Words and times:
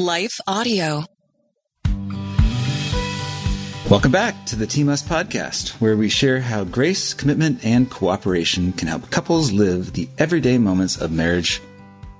Life 0.00 0.40
Audio. 0.46 1.04
Welcome 3.90 4.10
back 4.10 4.46
to 4.46 4.56
the 4.56 4.66
Team 4.66 4.88
Us 4.88 5.02
podcast, 5.02 5.72
where 5.72 5.94
we 5.94 6.08
share 6.08 6.40
how 6.40 6.64
grace, 6.64 7.12
commitment, 7.12 7.62
and 7.66 7.90
cooperation 7.90 8.72
can 8.72 8.88
help 8.88 9.10
couples 9.10 9.52
live 9.52 9.92
the 9.92 10.08
everyday 10.16 10.56
moments 10.56 10.96
of 10.96 11.12
marriage 11.12 11.60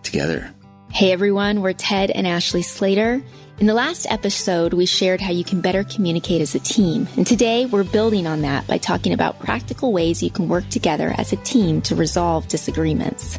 together. 0.02 0.52
Hey 0.92 1.10
everyone, 1.10 1.62
we're 1.62 1.72
Ted 1.72 2.10
and 2.10 2.26
Ashley 2.26 2.60
Slater. 2.60 3.22
In 3.60 3.66
the 3.66 3.72
last 3.72 4.06
episode, 4.10 4.74
we 4.74 4.84
shared 4.84 5.22
how 5.22 5.32
you 5.32 5.42
can 5.42 5.62
better 5.62 5.82
communicate 5.82 6.42
as 6.42 6.54
a 6.54 6.58
team. 6.58 7.08
And 7.16 7.26
today 7.26 7.64
we're 7.64 7.84
building 7.84 8.26
on 8.26 8.42
that 8.42 8.66
by 8.66 8.76
talking 8.76 9.14
about 9.14 9.38
practical 9.38 9.90
ways 9.90 10.22
you 10.22 10.30
can 10.30 10.48
work 10.50 10.68
together 10.68 11.14
as 11.16 11.32
a 11.32 11.36
team 11.36 11.80
to 11.82 11.94
resolve 11.94 12.46
disagreements. 12.46 13.38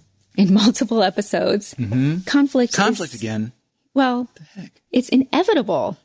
in 0.37 0.53
multiple 0.61 1.03
episodes, 1.03 1.73
conflict 2.25 2.73
Conflict 2.73 3.13
is, 3.13 3.19
again. 3.21 3.51
Well, 3.93 4.27
it's 4.91 5.09
inevitable, 5.09 5.97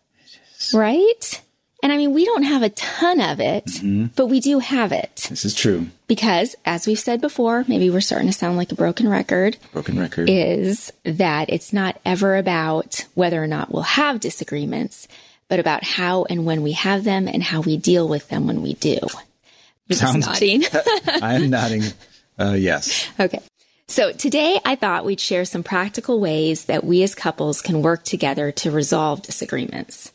right? 0.75 1.43
And 1.83 1.93
I 1.93 1.99
mean, 1.99 2.15
we 2.15 2.25
don't 2.25 2.43
have 2.43 2.63
a 2.63 2.71
ton 2.71 3.21
of 3.21 3.39
it, 3.39 3.71
but 4.17 4.27
we 4.27 4.41
do 4.41 4.59
have 4.59 4.91
it 4.93 5.27
This 5.31 5.45
is 5.45 5.55
true. 5.55 5.87
because, 6.09 6.57
as 6.65 6.87
we've 6.87 6.99
said 6.99 7.21
before, 7.21 7.65
maybe 7.69 7.91
we're 7.91 8.01
starting 8.01 8.27
to 8.29 8.33
sound 8.33 8.57
like 8.57 8.73
a 8.73 8.75
broken 8.75 9.09
record. 9.09 9.57
Broken 9.73 9.99
record. 9.99 10.29
is 10.29 10.93
that 11.05 11.49
it's 11.51 11.73
not 11.73 12.01
ever 12.05 12.37
about 12.37 13.05
whether 13.15 13.41
or 13.43 13.47
not 13.47 13.71
we'll 13.71 13.83
have 13.83 14.19
disagreements, 14.21 15.07
but 15.49 15.61
about 15.61 15.85
how 15.85 16.25
and 16.25 16.45
when 16.45 16.63
we 16.63 16.73
have 16.73 17.05
them 17.05 17.29
and 17.29 17.43
how 17.43 17.61
we 17.61 17.77
deal 17.77 18.09
with 18.09 18.29
them 18.31 18.47
when 18.49 18.63
we 18.63 18.75
do. 18.75 18.99
You're 19.87 19.99
Sounds- 19.99 20.27
nodding. 20.27 20.65
I'm 21.07 21.51
nodding. 21.51 21.83
Uh, 22.39 22.53
yes. 22.53 23.09
okay. 23.19 23.39
So 23.89 24.13
today 24.13 24.59
I 24.65 24.75
thought 24.75 25.05
we'd 25.05 25.21
share 25.21 25.45
some 25.45 25.63
practical 25.63 26.19
ways 26.19 26.65
that 26.65 26.85
we 26.85 27.03
as 27.03 27.15
couples 27.15 27.63
can 27.63 27.83
work 27.83 28.05
together 28.05 28.51
to 28.53 28.71
resolve 28.71 29.23
disagreements. 29.23 30.13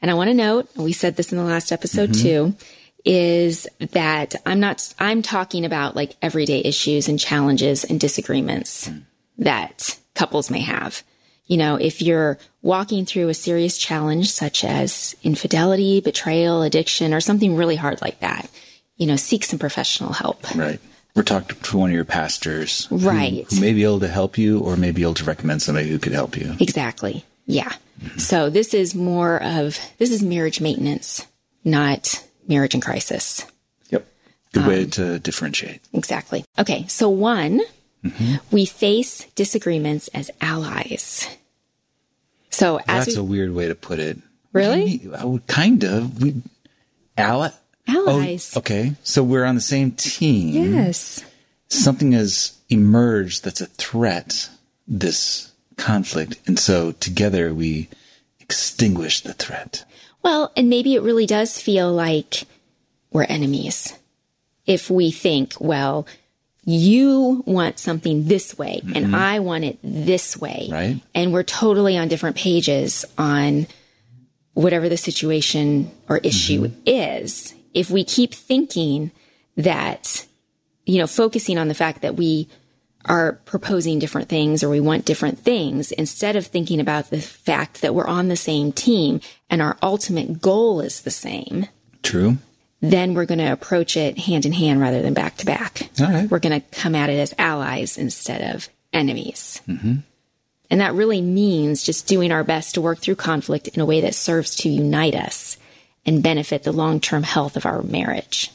And 0.00 0.10
I 0.10 0.14
want 0.14 0.28
to 0.28 0.34
note, 0.34 0.68
we 0.76 0.92
said 0.92 1.16
this 1.16 1.30
in 1.30 1.38
the 1.38 1.44
last 1.44 1.70
episode 1.70 2.10
mm-hmm. 2.10 2.22
too, 2.22 2.56
is 3.04 3.68
that 3.78 4.34
I'm 4.44 4.58
not, 4.58 4.92
I'm 4.98 5.22
talking 5.22 5.64
about 5.64 5.94
like 5.94 6.16
everyday 6.20 6.60
issues 6.60 7.08
and 7.08 7.18
challenges 7.18 7.84
and 7.84 8.00
disagreements 8.00 8.88
hmm. 8.88 8.98
that 9.38 9.98
couples 10.14 10.50
may 10.50 10.60
have. 10.60 11.02
You 11.46 11.56
know, 11.58 11.76
if 11.76 12.02
you're 12.02 12.38
walking 12.60 13.04
through 13.04 13.28
a 13.28 13.34
serious 13.34 13.76
challenge 13.78 14.30
such 14.30 14.64
as 14.64 15.14
infidelity, 15.22 16.00
betrayal, 16.00 16.62
addiction, 16.62 17.12
or 17.12 17.20
something 17.20 17.56
really 17.56 17.76
hard 17.76 18.00
like 18.00 18.20
that, 18.20 18.48
you 18.96 19.06
know, 19.06 19.16
seek 19.16 19.44
some 19.44 19.58
professional 19.58 20.12
help. 20.12 20.54
Right. 20.54 20.80
We're 21.14 21.22
talking 21.22 21.56
to 21.56 21.76
one 21.78 21.90
of 21.90 21.94
your 21.94 22.04
pastors. 22.04 22.88
Right. 22.90 23.46
Who, 23.50 23.60
may 23.60 23.72
be 23.72 23.84
able 23.84 24.00
to 24.00 24.08
help 24.08 24.38
you 24.38 24.60
or 24.60 24.76
may 24.76 24.92
be 24.92 25.02
able 25.02 25.14
to 25.14 25.24
recommend 25.24 25.60
somebody 25.62 25.88
who 25.88 25.98
could 25.98 26.12
help 26.12 26.36
you. 26.36 26.56
Exactly. 26.58 27.24
Yeah. 27.46 27.72
So 28.16 28.48
this 28.48 28.72
is 28.72 28.94
more 28.94 29.42
of, 29.42 29.78
this 29.98 30.10
is 30.10 30.22
marriage 30.22 30.60
maintenance, 30.60 31.26
not 31.64 32.26
marriage 32.48 32.74
in 32.74 32.80
crisis. 32.80 33.46
Yep. 33.90 34.06
Good 34.52 34.66
way 34.66 34.84
um, 34.84 34.90
to 34.90 35.18
differentiate. 35.18 35.82
Exactly. 35.92 36.44
Okay. 36.58 36.86
So 36.88 37.08
one, 37.10 37.60
mm-hmm. 38.02 38.36
we 38.50 38.64
face 38.64 39.26
disagreements 39.34 40.08
as 40.08 40.30
allies. 40.40 41.28
So 42.50 42.78
as 42.88 43.06
That's 43.06 43.16
we, 43.16 43.20
a 43.20 43.24
weird 43.24 43.52
way 43.54 43.68
to 43.68 43.74
put 43.74 43.98
it. 43.98 44.18
Really? 44.52 45.00
Would 45.04 45.46
kind 45.46 45.82
of. 45.84 46.22
We 46.22 46.42
ally. 47.16 47.50
Allies. 47.86 48.52
Oh, 48.54 48.56
oh 48.56 48.60
okay. 48.60 48.92
So 49.02 49.22
we're 49.22 49.44
on 49.44 49.54
the 49.54 49.60
same 49.60 49.92
team. 49.92 50.74
Yes. 50.74 51.24
Something 51.68 52.12
has 52.12 52.58
emerged 52.68 53.44
that's 53.44 53.60
a 53.60 53.66
threat, 53.66 54.50
this 54.86 55.52
conflict. 55.76 56.38
And 56.46 56.58
so 56.58 56.92
together 56.92 57.54
we 57.54 57.88
extinguish 58.40 59.20
the 59.22 59.32
threat. 59.32 59.84
Well, 60.22 60.52
and 60.56 60.68
maybe 60.68 60.94
it 60.94 61.02
really 61.02 61.26
does 61.26 61.60
feel 61.60 61.92
like 61.92 62.44
we're 63.10 63.24
enemies. 63.24 63.98
If 64.66 64.90
we 64.90 65.10
think, 65.10 65.54
well, 65.58 66.06
you 66.64 67.42
want 67.46 67.78
something 67.78 68.28
this 68.28 68.56
way 68.56 68.80
and 68.94 69.06
mm-hmm. 69.06 69.14
I 69.14 69.40
want 69.40 69.64
it 69.64 69.78
this 69.82 70.36
way. 70.36 70.68
Right. 70.70 71.00
And 71.14 71.32
we're 71.32 71.42
totally 71.42 71.98
on 71.98 72.08
different 72.08 72.36
pages 72.36 73.04
on 73.18 73.66
whatever 74.54 74.88
the 74.88 74.96
situation 74.96 75.90
or 76.08 76.18
issue 76.18 76.68
mm-hmm. 76.68 76.80
is. 76.86 77.54
If 77.74 77.90
we 77.90 78.04
keep 78.04 78.34
thinking 78.34 79.10
that, 79.56 80.26
you 80.84 80.98
know, 80.98 81.06
focusing 81.06 81.58
on 81.58 81.68
the 81.68 81.74
fact 81.74 82.02
that 82.02 82.16
we 82.16 82.48
are 83.04 83.40
proposing 83.44 83.98
different 83.98 84.28
things 84.28 84.62
or 84.62 84.68
we 84.68 84.80
want 84.80 85.04
different 85.04 85.38
things 85.38 85.90
instead 85.92 86.36
of 86.36 86.46
thinking 86.46 86.80
about 86.80 87.10
the 87.10 87.20
fact 87.20 87.82
that 87.82 87.94
we're 87.94 88.06
on 88.06 88.28
the 88.28 88.36
same 88.36 88.72
team 88.72 89.20
and 89.50 89.60
our 89.60 89.76
ultimate 89.82 90.40
goal 90.40 90.80
is 90.80 91.02
the 91.02 91.10
same, 91.10 91.66
True. 92.02 92.38
then 92.80 93.14
we're 93.14 93.26
going 93.26 93.38
to 93.38 93.52
approach 93.52 93.96
it 93.96 94.18
hand 94.18 94.46
in 94.46 94.52
hand 94.52 94.80
rather 94.80 95.02
than 95.02 95.14
back 95.14 95.36
to 95.38 95.46
back. 95.46 95.90
All 96.00 96.06
right. 96.06 96.30
We're 96.30 96.38
going 96.38 96.60
to 96.60 96.66
come 96.78 96.94
at 96.94 97.10
it 97.10 97.18
as 97.18 97.34
allies 97.38 97.98
instead 97.98 98.54
of 98.54 98.68
enemies. 98.92 99.60
Mm-hmm. 99.66 99.96
And 100.70 100.80
that 100.80 100.94
really 100.94 101.20
means 101.20 101.82
just 101.82 102.06
doing 102.06 102.32
our 102.32 102.44
best 102.44 102.74
to 102.74 102.80
work 102.80 102.98
through 102.98 103.16
conflict 103.16 103.68
in 103.68 103.80
a 103.80 103.84
way 103.84 104.00
that 104.00 104.14
serves 104.14 104.54
to 104.56 104.70
unite 104.70 105.14
us 105.14 105.58
and 106.04 106.22
benefit 106.22 106.62
the 106.64 106.72
long 106.72 107.00
term 107.00 107.22
health 107.22 107.56
of 107.56 107.66
our 107.66 107.82
marriage. 107.82 108.50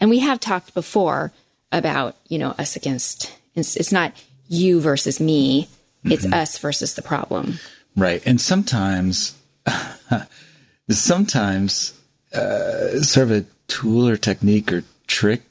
And 0.00 0.10
we 0.10 0.18
have 0.20 0.40
talked 0.40 0.74
before 0.74 1.32
about, 1.70 2.16
you 2.28 2.38
know, 2.38 2.50
us 2.58 2.76
against, 2.76 3.32
it's, 3.54 3.76
it's 3.76 3.92
not 3.92 4.12
you 4.48 4.80
versus 4.80 5.20
me, 5.20 5.68
it's 6.04 6.26
us 6.26 6.58
versus 6.58 6.94
the 6.94 7.02
problem. 7.02 7.58
Right. 7.96 8.22
And 8.26 8.40
sometimes, 8.40 9.36
sometimes, 10.90 11.98
uh, 12.34 13.00
sort 13.02 13.30
of 13.30 13.30
a 13.30 13.44
tool 13.68 14.08
or 14.08 14.16
technique 14.16 14.72
or 14.72 14.82
trick 15.06 15.42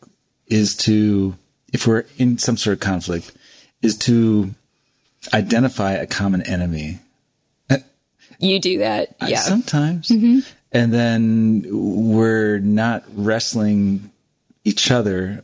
is 0.47 0.75
to, 0.75 1.35
if 1.71 1.87
we're 1.87 2.05
in 2.17 2.37
some 2.37 2.57
sort 2.57 2.73
of 2.73 2.79
conflict, 2.81 3.31
is 3.81 3.97
to 3.99 4.51
identify 5.33 5.93
a 5.93 6.05
common 6.07 6.41
enemy. 6.43 6.99
You 8.39 8.59
do 8.59 8.79
that. 8.79 9.15
I- 9.21 9.29
Yeah. 9.29 9.39
Sometimes. 9.39 10.11
And 10.71 10.93
then 10.93 11.65
we're 11.69 12.59
not 12.59 13.03
wrestling 13.13 14.11
each 14.63 14.89
other 14.91 15.43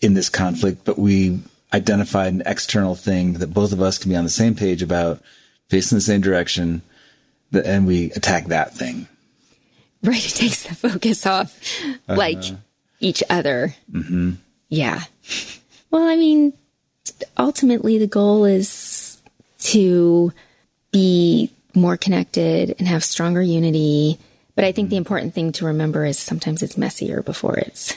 in 0.00 0.14
this 0.14 0.28
conflict, 0.28 0.84
but 0.84 0.98
we 0.98 1.40
identified 1.72 2.32
an 2.32 2.42
external 2.46 2.94
thing 2.94 3.34
that 3.34 3.54
both 3.54 3.72
of 3.72 3.80
us 3.80 3.98
can 3.98 4.10
be 4.10 4.16
on 4.16 4.24
the 4.24 4.30
same 4.30 4.54
page 4.54 4.82
about, 4.82 5.20
facing 5.68 5.96
the 5.96 6.02
same 6.02 6.20
direction, 6.20 6.82
and 7.52 7.86
we 7.86 8.10
attack 8.12 8.46
that 8.46 8.74
thing. 8.74 9.08
Right. 10.02 10.24
It 10.24 10.34
takes 10.34 10.64
the 10.64 10.74
focus 10.74 11.26
off 11.26 11.58
like 12.08 12.42
each 13.00 13.22
other. 13.30 13.74
Mm-hmm. 13.90 14.32
Yeah. 14.68 15.04
Well, 15.90 16.02
I 16.08 16.16
mean, 16.16 16.52
ultimately, 17.38 17.98
the 17.98 18.06
goal 18.06 18.44
is 18.44 19.18
to 19.60 20.32
be 20.90 21.50
more 21.74 21.96
connected 21.96 22.74
and 22.78 22.88
have 22.88 23.04
stronger 23.04 23.42
unity. 23.42 24.18
But 24.54 24.64
I 24.64 24.72
think 24.72 24.90
the 24.90 24.96
mm-hmm. 24.96 25.00
important 25.00 25.34
thing 25.34 25.52
to 25.52 25.66
remember 25.66 26.04
is 26.04 26.18
sometimes 26.18 26.62
it's 26.62 26.76
messier 26.76 27.22
before 27.22 27.56
it's 27.56 27.96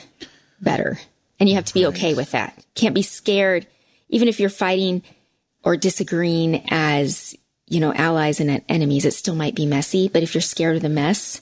better. 0.62 1.00
And 1.40 1.50
you 1.50 1.56
have 1.56 1.66
to 1.66 1.74
be 1.74 1.88
okay 1.88 2.14
with 2.14 2.32
that. 2.32 2.64
Can't 2.76 2.96
be 2.96 3.02
scared, 3.02 3.68
even 4.10 4.28
if 4.28 4.40
you're 4.40 4.50
fighting 4.50 5.04
or 5.64 5.76
disagreeing 5.76 6.64
as, 6.70 7.36
you 7.68 7.80
know, 7.80 7.94
allies 7.94 8.40
and 8.40 8.62
enemies, 8.70 9.06
it 9.06 9.14
still 9.14 9.36
might 9.36 9.56
be 9.56 9.66
messy. 9.66 10.08
But 10.08 10.24
if 10.24 10.34
you're 10.34 10.42
scared 10.42 10.78
of 10.78 10.82
the 10.82 10.90
mess, 10.90 11.42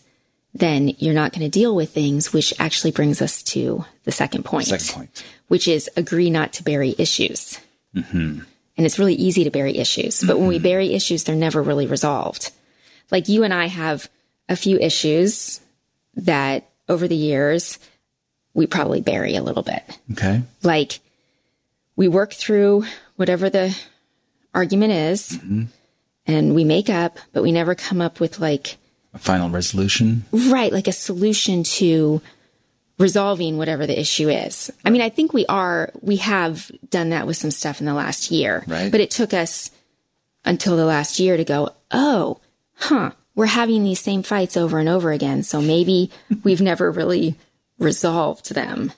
then 0.53 0.89
you're 0.99 1.13
not 1.13 1.31
going 1.31 1.41
to 1.41 1.49
deal 1.49 1.75
with 1.75 1.93
things, 1.93 2.31
which 2.31 2.53
actually 2.59 2.91
brings 2.91 3.21
us 3.21 3.43
to 3.43 3.85
the 4.03 4.11
second 4.11 4.45
point, 4.45 4.67
Second 4.67 4.89
point. 4.89 5.23
which 5.47 5.67
is 5.67 5.89
agree 5.95 6.29
not 6.29 6.53
to 6.53 6.63
bury 6.63 6.95
issues. 6.97 7.59
Mm-hmm. 7.95 8.41
And 8.75 8.85
it's 8.85 8.97
really 8.97 9.13
easy 9.13 9.43
to 9.43 9.51
bury 9.51 9.77
issues, 9.77 10.23
but 10.23 10.39
when 10.39 10.47
we 10.47 10.55
mm-hmm. 10.55 10.63
bury 10.63 10.93
issues, 10.93 11.23
they're 11.23 11.35
never 11.35 11.61
really 11.61 11.85
resolved. 11.85 12.51
Like 13.11 13.29
you 13.29 13.43
and 13.43 13.53
I 13.53 13.67
have 13.67 14.09
a 14.49 14.55
few 14.55 14.77
issues 14.79 15.61
that 16.15 16.69
over 16.89 17.07
the 17.07 17.15
years 17.15 17.79
we 18.53 18.67
probably 18.67 19.01
bury 19.01 19.35
a 19.35 19.43
little 19.43 19.63
bit. 19.63 19.83
Okay. 20.11 20.41
Like 20.61 20.99
we 21.95 22.07
work 22.07 22.33
through 22.33 22.85
whatever 23.15 23.49
the 23.49 23.77
argument 24.53 24.93
is 24.93 25.29
mm-hmm. 25.29 25.63
and 26.25 26.55
we 26.55 26.63
make 26.63 26.89
up, 26.89 27.19
but 27.31 27.43
we 27.43 27.51
never 27.51 27.75
come 27.75 28.01
up 28.01 28.19
with 28.19 28.39
like, 28.39 28.77
A 29.13 29.19
final 29.19 29.49
resolution. 29.49 30.25
right, 30.31 30.71
like 30.71 30.87
a 30.87 30.93
solution 30.93 31.63
to 31.63 32.21
resolving 32.97 33.57
whatever 33.57 33.85
the 33.87 33.99
issue 33.99 34.29
is. 34.29 34.71
I 34.85 34.89
mean, 34.89 35.01
I 35.01 35.09
think 35.09 35.33
we 35.33 35.45
are, 35.47 35.91
we 36.01 36.17
have 36.17 36.71
done 36.89 37.09
that 37.09 37.25
with 37.27 37.37
some 37.37 37.51
stuff 37.51 37.79
in 37.79 37.85
the 37.85 37.93
last 37.93 38.29
year, 38.31 38.63
Right. 38.67 38.91
but 38.91 39.01
it 39.01 39.11
took 39.11 39.33
us 39.33 39.71
until 40.45 40.77
the 40.77 40.85
last 40.85 41.19
year 41.19 41.35
to 41.37 41.43
go, 41.43 41.71
oh, 41.91 42.39
huh, 42.75 43.11
we're 43.35 43.47
having 43.47 43.83
these 43.83 43.99
same 43.99 44.21
fights 44.23 44.55
over 44.57 44.77
and 44.79 44.87
over 44.89 45.11
again. 45.11 45.41
So 45.43 45.59
maybe 45.61 46.11
we've 46.43 46.61
never 46.61 46.91
really 46.91 47.35
resolved 47.79 48.53
them, 48.53 48.93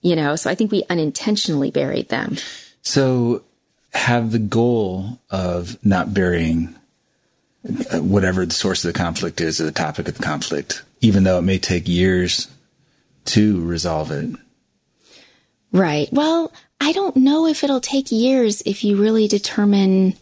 you 0.00 0.16
know? 0.16 0.34
So 0.36 0.48
I 0.50 0.54
think 0.54 0.72
we 0.72 0.84
unintentionally 0.88 1.70
buried 1.70 2.08
them. 2.08 2.36
So 2.80 3.42
have 3.92 4.32
the 4.32 4.38
goal 4.38 5.18
of 5.30 5.76
not 5.84 6.14
burying 6.14 6.74
uh, 7.92 7.98
whatever 7.98 8.46
the 8.46 8.54
source 8.54 8.84
of 8.84 8.92
the 8.92 8.98
conflict 8.98 9.40
is 9.42 9.60
or 9.60 9.64
the 9.64 9.72
topic 9.72 10.08
of 10.08 10.16
the 10.16 10.22
conflict, 10.22 10.82
even 11.02 11.24
though 11.24 11.38
it 11.38 11.42
may 11.42 11.58
take 11.58 11.86
years 11.88 12.48
to 13.28 13.60
resolve 13.64 14.10
it. 14.10 14.30
Right. 15.72 16.08
Well, 16.12 16.52
I 16.80 16.92
don't 16.92 17.16
know 17.16 17.46
if 17.46 17.64
it'll 17.64 17.80
take 17.80 18.10
years 18.10 18.62
if 18.62 18.84
you 18.84 19.00
really 19.00 19.28
determine 19.28 20.14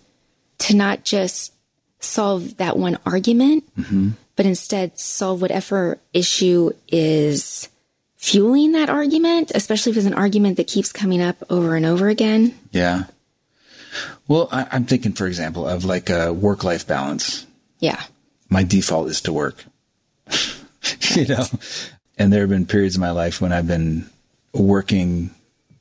to 0.58 0.76
not 0.76 1.04
just 1.04 1.52
solve 2.00 2.56
that 2.56 2.76
one 2.76 2.98
argument, 3.06 3.64
mm-hmm. 3.76 4.10
but 4.34 4.46
instead 4.46 4.98
solve 4.98 5.40
whatever 5.40 5.98
issue 6.12 6.70
is 6.88 7.68
fueling 8.16 8.72
that 8.72 8.90
argument, 8.90 9.52
especially 9.54 9.92
if 9.92 9.98
it's 9.98 10.06
an 10.06 10.14
argument 10.14 10.56
that 10.56 10.66
keeps 10.66 10.92
coming 10.92 11.22
up 11.22 11.36
over 11.50 11.76
and 11.76 11.86
over 11.86 12.08
again. 12.08 12.58
Yeah. 12.72 13.04
Well, 14.28 14.48
I, 14.50 14.66
I'm 14.72 14.84
thinking, 14.84 15.12
for 15.12 15.26
example, 15.26 15.68
of 15.68 15.84
like 15.84 16.10
a 16.10 16.32
work 16.32 16.64
life 16.64 16.86
balance. 16.86 17.46
Yeah. 17.78 18.02
My 18.48 18.62
default 18.62 19.08
is 19.08 19.20
to 19.22 19.32
work, 19.32 19.64
you 21.14 21.26
know, 21.26 21.44
and 22.16 22.32
there 22.32 22.40
have 22.40 22.50
been 22.50 22.66
periods 22.66 22.96
in 22.96 23.00
my 23.00 23.10
life 23.10 23.40
when 23.40 23.52
I've 23.52 23.66
been 23.66 24.08
working 24.52 25.30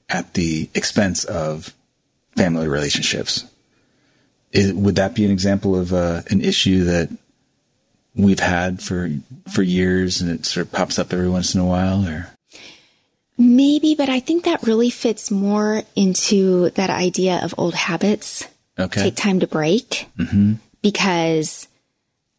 at 0.09 0.33
the 0.33 0.69
expense 0.73 1.23
of 1.23 1.73
family 2.35 2.67
relationships. 2.67 3.45
Is, 4.51 4.73
would 4.73 4.95
that 4.95 5.15
be 5.15 5.25
an 5.25 5.31
example 5.31 5.77
of 5.77 5.93
uh, 5.93 6.21
an 6.29 6.41
issue 6.41 6.83
that 6.85 7.09
we've 8.15 8.39
had 8.39 8.81
for 8.81 9.09
for 9.53 9.61
years, 9.61 10.21
and 10.21 10.31
it 10.31 10.45
sort 10.45 10.67
of 10.67 10.71
pops 10.71 10.97
up 10.99 11.11
every 11.11 11.29
once 11.29 11.55
in 11.55 11.61
a 11.61 11.65
while? 11.65 12.07
Or 12.07 12.29
Maybe, 13.37 13.95
but 13.95 14.07
I 14.07 14.21
think 14.21 14.45
that 14.45 14.63
really 14.63 14.89
fits 14.89 15.29
more 15.29 15.83
into 15.95 16.69
that 16.71 16.89
idea 16.89 17.41
of 17.43 17.53
old 17.57 17.75
habits. 17.75 18.47
okay, 18.79 19.03
take 19.03 19.15
time 19.15 19.41
to 19.41 19.47
break 19.47 20.07
because 20.81 21.67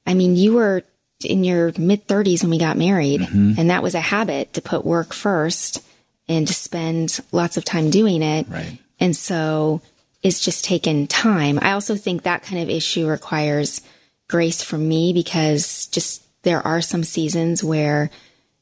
I 0.06 0.14
mean, 0.14 0.36
you 0.36 0.54
were 0.54 0.84
in 1.24 1.44
your 1.44 1.72
mid 1.78 2.06
30s 2.06 2.42
when 2.42 2.50
we 2.50 2.58
got 2.58 2.76
married, 2.76 3.22
mm-hmm. 3.22 3.54
and 3.58 3.70
that 3.70 3.82
was 3.82 3.94
a 3.94 4.00
habit 4.00 4.54
to 4.54 4.62
put 4.62 4.84
work 4.84 5.12
first 5.12 5.82
and 6.28 6.46
to 6.46 6.54
spend 6.54 7.20
lots 7.32 7.56
of 7.56 7.64
time 7.64 7.90
doing 7.90 8.22
it. 8.22 8.46
Right. 8.48 8.78
And 8.98 9.16
so 9.16 9.80
it's 10.22 10.40
just 10.40 10.64
taken 10.64 11.06
time. 11.06 11.58
I 11.62 11.72
also 11.72 11.96
think 11.96 12.22
that 12.22 12.42
kind 12.42 12.62
of 12.62 12.68
issue 12.68 13.06
requires 13.06 13.80
grace 14.28 14.62
from 14.62 14.88
me 14.88 15.12
because 15.12 15.86
just 15.88 16.22
there 16.42 16.66
are 16.66 16.80
some 16.80 17.04
seasons 17.04 17.62
where 17.62 18.10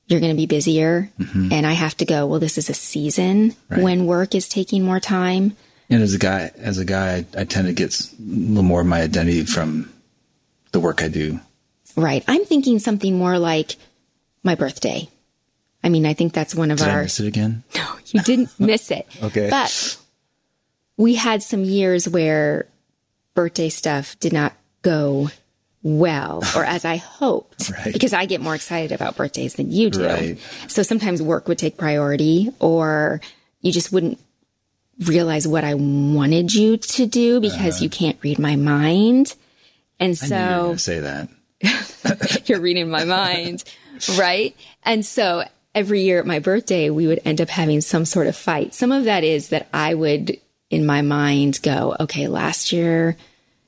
you're 0.06 0.20
going 0.20 0.32
to 0.32 0.36
be 0.36 0.46
busier 0.46 1.10
mm-hmm. 1.18 1.52
and 1.52 1.66
I 1.66 1.72
have 1.72 1.96
to 1.98 2.04
go, 2.04 2.26
well, 2.26 2.40
this 2.40 2.58
is 2.58 2.68
a 2.68 2.74
season 2.74 3.56
when 3.68 4.06
work 4.06 4.34
is 4.34 4.48
taking 4.48 4.84
more 4.84 5.00
time. 5.00 5.56
And 5.88 6.02
as 6.02 6.14
a 6.14 6.18
guy, 6.18 6.50
as 6.56 6.78
a 6.78 6.84
guy, 6.84 7.24
I, 7.36 7.40
I 7.40 7.44
tend 7.44 7.68
to 7.68 7.72
get 7.72 7.98
a 7.98 8.06
little 8.20 8.62
more 8.62 8.82
of 8.82 8.86
my 8.86 9.00
identity 9.00 9.44
from 9.44 9.90
the 10.72 10.80
work 10.80 11.02
I 11.02 11.08
do. 11.08 11.40
Right. 11.96 12.24
I'm 12.26 12.44
thinking 12.44 12.78
something 12.78 13.16
more 13.16 13.38
like 13.38 13.76
my 14.42 14.54
birthday. 14.54 15.08
I 15.82 15.88
mean, 15.90 16.06
I 16.06 16.14
think 16.14 16.32
that's 16.32 16.54
one 16.54 16.70
of 16.70 16.78
Did 16.78 16.88
I 16.88 16.94
our. 16.94 17.02
miss 17.02 17.20
it 17.20 17.26
again? 17.26 17.62
No, 17.74 17.86
you 18.06 18.20
didn't 18.22 18.50
miss 18.58 18.90
it. 18.90 19.06
Okay. 19.22 19.50
But 19.50 19.98
we 20.96 21.14
had 21.14 21.42
some 21.42 21.64
years 21.64 22.08
where 22.08 22.66
birthday 23.34 23.68
stuff 23.68 24.18
did 24.20 24.32
not 24.32 24.54
go 24.82 25.28
well 25.82 26.42
or 26.56 26.64
as 26.64 26.84
I 26.84 26.96
hoped 26.96 27.70
Right. 27.84 27.92
because 27.92 28.12
I 28.12 28.24
get 28.26 28.40
more 28.40 28.54
excited 28.54 28.92
about 28.92 29.16
birthdays 29.16 29.54
than 29.54 29.70
you 29.70 29.90
do. 29.90 30.06
Right. 30.06 30.38
So 30.68 30.82
sometimes 30.82 31.20
work 31.20 31.48
would 31.48 31.58
take 31.58 31.76
priority 31.76 32.50
or 32.60 33.20
you 33.60 33.72
just 33.72 33.92
wouldn't 33.92 34.18
realize 35.00 35.46
what 35.46 35.64
I 35.64 35.74
wanted 35.74 36.54
you 36.54 36.76
to 36.76 37.06
do 37.06 37.40
because 37.40 37.76
uh-huh. 37.76 37.84
you 37.84 37.90
can't 37.90 38.18
read 38.22 38.38
my 38.38 38.56
mind. 38.56 39.34
And. 39.98 40.18
I 40.22 40.26
knew 40.26 40.36
you 40.36 40.68
were 40.70 40.78
so 40.78 40.92
say 40.92 41.00
that. 41.00 41.28
you're 42.46 42.60
reading 42.60 42.90
my 42.90 43.04
mind, 43.04 43.64
right? 44.16 44.56
And 44.82 45.04
so 45.04 45.44
every 45.74 46.02
year 46.02 46.20
at 46.20 46.26
my 46.26 46.38
birthday, 46.38 46.90
we 46.90 47.06
would 47.06 47.20
end 47.24 47.40
up 47.40 47.48
having 47.48 47.80
some 47.80 48.04
sort 48.04 48.26
of 48.26 48.36
fight. 48.36 48.74
Some 48.74 48.92
of 48.92 49.04
that 49.04 49.24
is 49.24 49.48
that 49.48 49.68
I 49.72 49.94
would, 49.94 50.38
in 50.70 50.86
my 50.86 51.02
mind, 51.02 51.60
go, 51.62 51.96
okay, 52.00 52.28
last 52.28 52.72
year, 52.72 53.16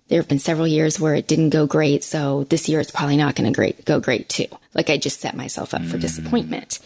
there 0.09 0.21
have 0.21 0.29
been 0.29 0.39
several 0.39 0.69
years 0.69 1.01
where 1.01 1.15
it 1.15 1.27
didn't 1.27 1.51
go 1.51 1.67
great. 1.67 2.05
So 2.05 2.45
this 2.45 2.69
year, 2.69 2.81
it's 2.81 2.91
probably 2.91 3.17
not 3.17 3.35
going 3.35 3.53
to 3.53 3.57
great, 3.57 3.85
go 3.85 3.99
great 3.99 4.29
too. 4.29 4.47
Like 4.75 4.89
I 4.89 4.99
just 4.99 5.21
set 5.21 5.35
myself 5.35 5.75
up 5.75 5.83
for 5.83 5.97
mm. 5.97 6.03
disappointment. 6.03 6.79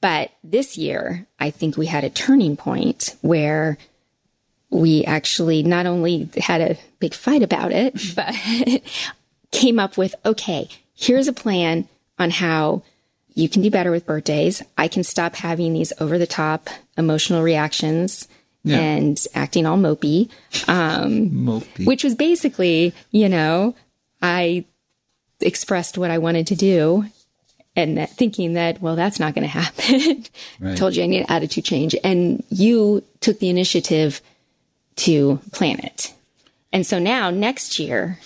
But 0.00 0.30
this 0.44 0.78
year, 0.78 1.26
I 1.38 1.50
think 1.50 1.76
we 1.76 1.86
had 1.86 2.04
a 2.04 2.10
turning 2.10 2.56
point 2.56 3.16
where 3.20 3.78
we 4.70 5.04
actually 5.04 5.62
not 5.62 5.86
only 5.86 6.28
had 6.36 6.60
a 6.60 6.76
big 6.98 7.14
fight 7.14 7.42
about 7.42 7.72
it, 7.72 7.94
but 8.16 8.34
came 9.50 9.78
up 9.78 9.96
with 9.96 10.14
okay, 10.24 10.68
here's 10.94 11.28
a 11.28 11.32
plan 11.32 11.88
on 12.18 12.30
how 12.30 12.82
you 13.34 13.48
can 13.48 13.62
do 13.62 13.70
better 13.70 13.90
with 13.90 14.06
birthdays. 14.06 14.62
I 14.78 14.88
can 14.88 15.04
stop 15.04 15.36
having 15.36 15.74
these 15.74 15.92
over 16.00 16.16
the 16.18 16.26
top 16.26 16.70
emotional 16.96 17.42
reactions 17.42 18.28
and 18.68 19.24
acting 19.32 19.64
all 19.64 19.78
mopey, 19.78 20.28
um, 20.66 21.30
Mopey. 21.30 21.86
which 21.86 22.02
was 22.02 22.16
basically, 22.16 22.92
you 23.12 23.28
know, 23.28 23.76
I 24.20 24.64
expressed 25.40 25.96
what 25.96 26.10
I 26.10 26.18
wanted 26.18 26.48
to 26.48 26.56
do 26.56 27.04
and 27.76 27.98
that, 27.98 28.10
thinking 28.10 28.54
that, 28.54 28.80
well, 28.82 28.96
that's 28.96 29.20
not 29.20 29.34
going 29.34 29.44
to 29.44 29.48
happen. 29.48 30.24
Right. 30.58 30.76
Told 30.76 30.96
you 30.96 31.04
I 31.04 31.06
need 31.06 31.20
an 31.20 31.26
attitude 31.28 31.64
change. 31.64 31.94
And 32.02 32.42
you 32.48 33.04
took 33.20 33.38
the 33.38 33.50
initiative 33.50 34.22
to 34.96 35.38
plan 35.52 35.78
it. 35.80 36.14
And 36.72 36.86
so 36.86 36.98
now 36.98 37.28
next 37.30 37.78
year, 37.78 38.18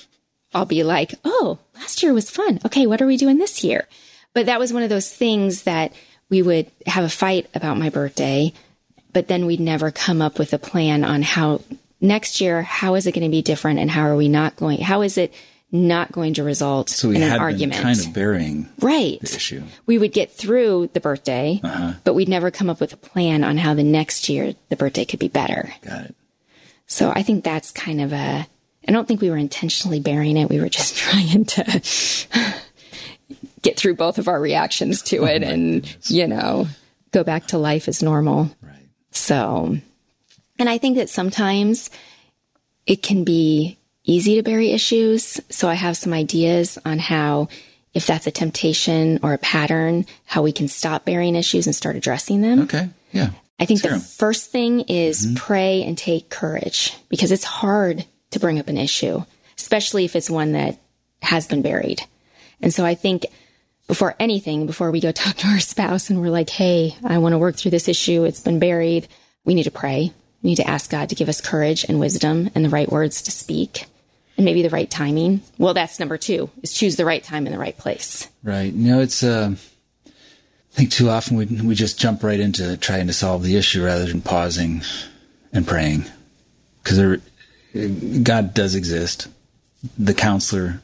I'll 0.52 0.66
be 0.66 0.82
like, 0.82 1.14
oh, 1.24 1.58
last 1.76 2.02
year 2.02 2.12
was 2.12 2.30
fun. 2.30 2.60
Okay, 2.66 2.86
what 2.86 3.00
are 3.00 3.06
we 3.06 3.16
doing 3.16 3.38
this 3.38 3.62
year? 3.62 3.86
But 4.34 4.46
that 4.46 4.58
was 4.60 4.72
one 4.72 4.82
of 4.82 4.88
those 4.90 5.08
things 5.10 5.62
that 5.64 5.92
we 6.28 6.42
would 6.42 6.70
have 6.86 7.04
a 7.04 7.08
fight 7.08 7.48
about 7.54 7.78
my 7.78 7.90
birthday, 7.90 8.52
but 9.12 9.28
then 9.28 9.46
we'd 9.46 9.60
never 9.60 9.90
come 9.90 10.22
up 10.22 10.38
with 10.38 10.52
a 10.52 10.58
plan 10.58 11.04
on 11.04 11.22
how 11.22 11.60
next 12.00 12.40
year, 12.40 12.62
how 12.62 12.94
is 12.94 13.06
it 13.06 13.12
going 13.12 13.24
to 13.24 13.30
be 13.30 13.42
different 13.42 13.78
and 13.80 13.90
how 13.90 14.02
are 14.02 14.16
we 14.16 14.28
not 14.28 14.56
going, 14.56 14.80
how 14.80 15.02
is 15.02 15.18
it 15.18 15.34
not 15.72 16.10
going 16.12 16.34
to 16.34 16.42
result 16.42 16.88
so 16.90 17.08
we 17.08 17.16
in 17.16 17.22
an 17.22 17.38
argument? 17.38 17.80
kind 17.82 17.98
of 17.98 18.12
burying 18.12 18.68
right. 18.80 19.20
the 19.20 19.34
issue. 19.36 19.62
We 19.86 19.98
would 19.98 20.12
get 20.12 20.32
through 20.32 20.90
the 20.94 21.00
birthday, 21.00 21.60
Uh-huh. 21.62 21.92
but 22.04 22.14
we'd 22.14 22.28
never 22.28 22.50
come 22.50 22.70
up 22.70 22.80
with 22.80 22.92
a 22.92 22.96
plan 22.96 23.44
on 23.44 23.56
how 23.58 23.74
the 23.74 23.82
next 23.84 24.28
year 24.28 24.54
the 24.68 24.76
birthday 24.76 25.04
could 25.04 25.20
be 25.20 25.28
better. 25.28 25.72
Got 25.82 26.06
it. 26.06 26.14
So 26.86 27.12
I 27.14 27.22
think 27.22 27.44
that's 27.44 27.70
kind 27.70 28.00
of 28.00 28.12
a, 28.12 28.46
I 28.88 28.92
don't 28.92 29.06
think 29.06 29.20
we 29.20 29.30
were 29.30 29.36
intentionally 29.36 30.00
burying 30.00 30.36
it. 30.36 30.48
We 30.48 30.60
were 30.60 30.68
just 30.68 30.96
trying 30.96 31.44
to 31.44 31.82
get 33.62 33.76
through 33.76 33.96
both 33.96 34.18
of 34.18 34.28
our 34.28 34.40
reactions 34.40 35.02
to 35.02 35.24
it 35.24 35.42
and, 35.42 35.96
you 36.06 36.26
know, 36.26 36.66
go 37.12 37.24
back 37.24 37.48
to 37.48 37.58
life 37.58 37.88
as 37.88 38.02
normal. 38.02 38.50
Right. 38.62 38.88
So, 39.10 39.76
and 40.58 40.68
I 40.68 40.78
think 40.78 40.96
that 40.96 41.10
sometimes 41.10 41.90
it 42.86 43.02
can 43.02 43.24
be 43.24 43.78
easy 44.04 44.36
to 44.36 44.42
bury 44.42 44.70
issues. 44.70 45.40
So 45.50 45.68
I 45.68 45.74
have 45.74 45.96
some 45.96 46.12
ideas 46.12 46.78
on 46.84 46.98
how 46.98 47.48
if 47.92 48.06
that's 48.06 48.26
a 48.26 48.30
temptation 48.30 49.20
or 49.22 49.34
a 49.34 49.38
pattern, 49.38 50.06
how 50.24 50.42
we 50.42 50.52
can 50.52 50.68
stop 50.68 51.04
burying 51.04 51.36
issues 51.36 51.66
and 51.66 51.74
start 51.74 51.96
addressing 51.96 52.40
them. 52.40 52.60
Okay. 52.62 52.88
Yeah. 53.12 53.30
I 53.58 53.66
think 53.66 53.82
the 53.82 53.98
first 53.98 54.50
thing 54.50 54.80
is 54.80 55.30
pray 55.36 55.82
and 55.82 55.98
take 55.98 56.30
courage 56.30 56.96
because 57.10 57.30
it's 57.30 57.44
hard 57.44 58.06
to 58.30 58.40
bring 58.40 58.58
up 58.58 58.68
an 58.68 58.78
issue, 58.78 59.24
especially 59.56 60.04
if 60.04 60.16
it's 60.16 60.30
one 60.30 60.52
that 60.52 60.78
has 61.22 61.46
been 61.46 61.62
buried. 61.62 62.02
And 62.60 62.72
so 62.72 62.84
I 62.84 62.94
think 62.94 63.26
before 63.86 64.14
anything, 64.20 64.66
before 64.66 64.90
we 64.90 65.00
go 65.00 65.12
talk 65.12 65.36
to 65.36 65.48
our 65.48 65.60
spouse 65.60 66.10
and 66.10 66.20
we're 66.20 66.30
like, 66.30 66.50
hey, 66.50 66.96
I 67.04 67.18
want 67.18 67.32
to 67.32 67.38
work 67.38 67.56
through 67.56 67.72
this 67.72 67.88
issue, 67.88 68.24
it's 68.24 68.40
been 68.40 68.58
buried, 68.58 69.08
we 69.44 69.54
need 69.54 69.64
to 69.64 69.70
pray. 69.70 70.12
We 70.42 70.50
need 70.50 70.56
to 70.56 70.68
ask 70.68 70.90
God 70.90 71.10
to 71.10 71.14
give 71.14 71.28
us 71.28 71.40
courage 71.40 71.84
and 71.84 72.00
wisdom 72.00 72.50
and 72.54 72.64
the 72.64 72.70
right 72.70 72.90
words 72.90 73.22
to 73.22 73.30
speak 73.30 73.86
and 74.36 74.44
maybe 74.46 74.62
the 74.62 74.70
right 74.70 74.90
timing. 74.90 75.42
Well, 75.58 75.74
that's 75.74 76.00
number 76.00 76.16
two 76.16 76.48
is 76.62 76.72
choose 76.72 76.96
the 76.96 77.04
right 77.04 77.22
time 77.22 77.46
and 77.46 77.54
the 77.54 77.58
right 77.58 77.76
place. 77.76 78.26
Right. 78.42 78.72
You 78.72 78.90
know, 78.90 79.00
it's, 79.00 79.22
uh, 79.22 79.54
I 80.06 80.10
think 80.72 80.92
too 80.92 81.10
often 81.10 81.36
we, 81.36 81.44
we 81.44 81.74
just 81.74 81.98
jump 81.98 82.22
right 82.22 82.40
into 82.40 82.78
trying 82.78 83.08
to 83.08 83.12
solve 83.12 83.42
the 83.42 83.56
issue 83.56 83.84
rather 83.84 84.06
than 84.06 84.22
pausing 84.22 84.82
and 85.52 85.66
praying. 85.66 86.04
Cause 86.84 86.96
there, 86.96 87.20
God 87.74 88.54
does 88.54 88.74
exist. 88.74 89.28
The 89.98 90.14
counselor 90.14 90.82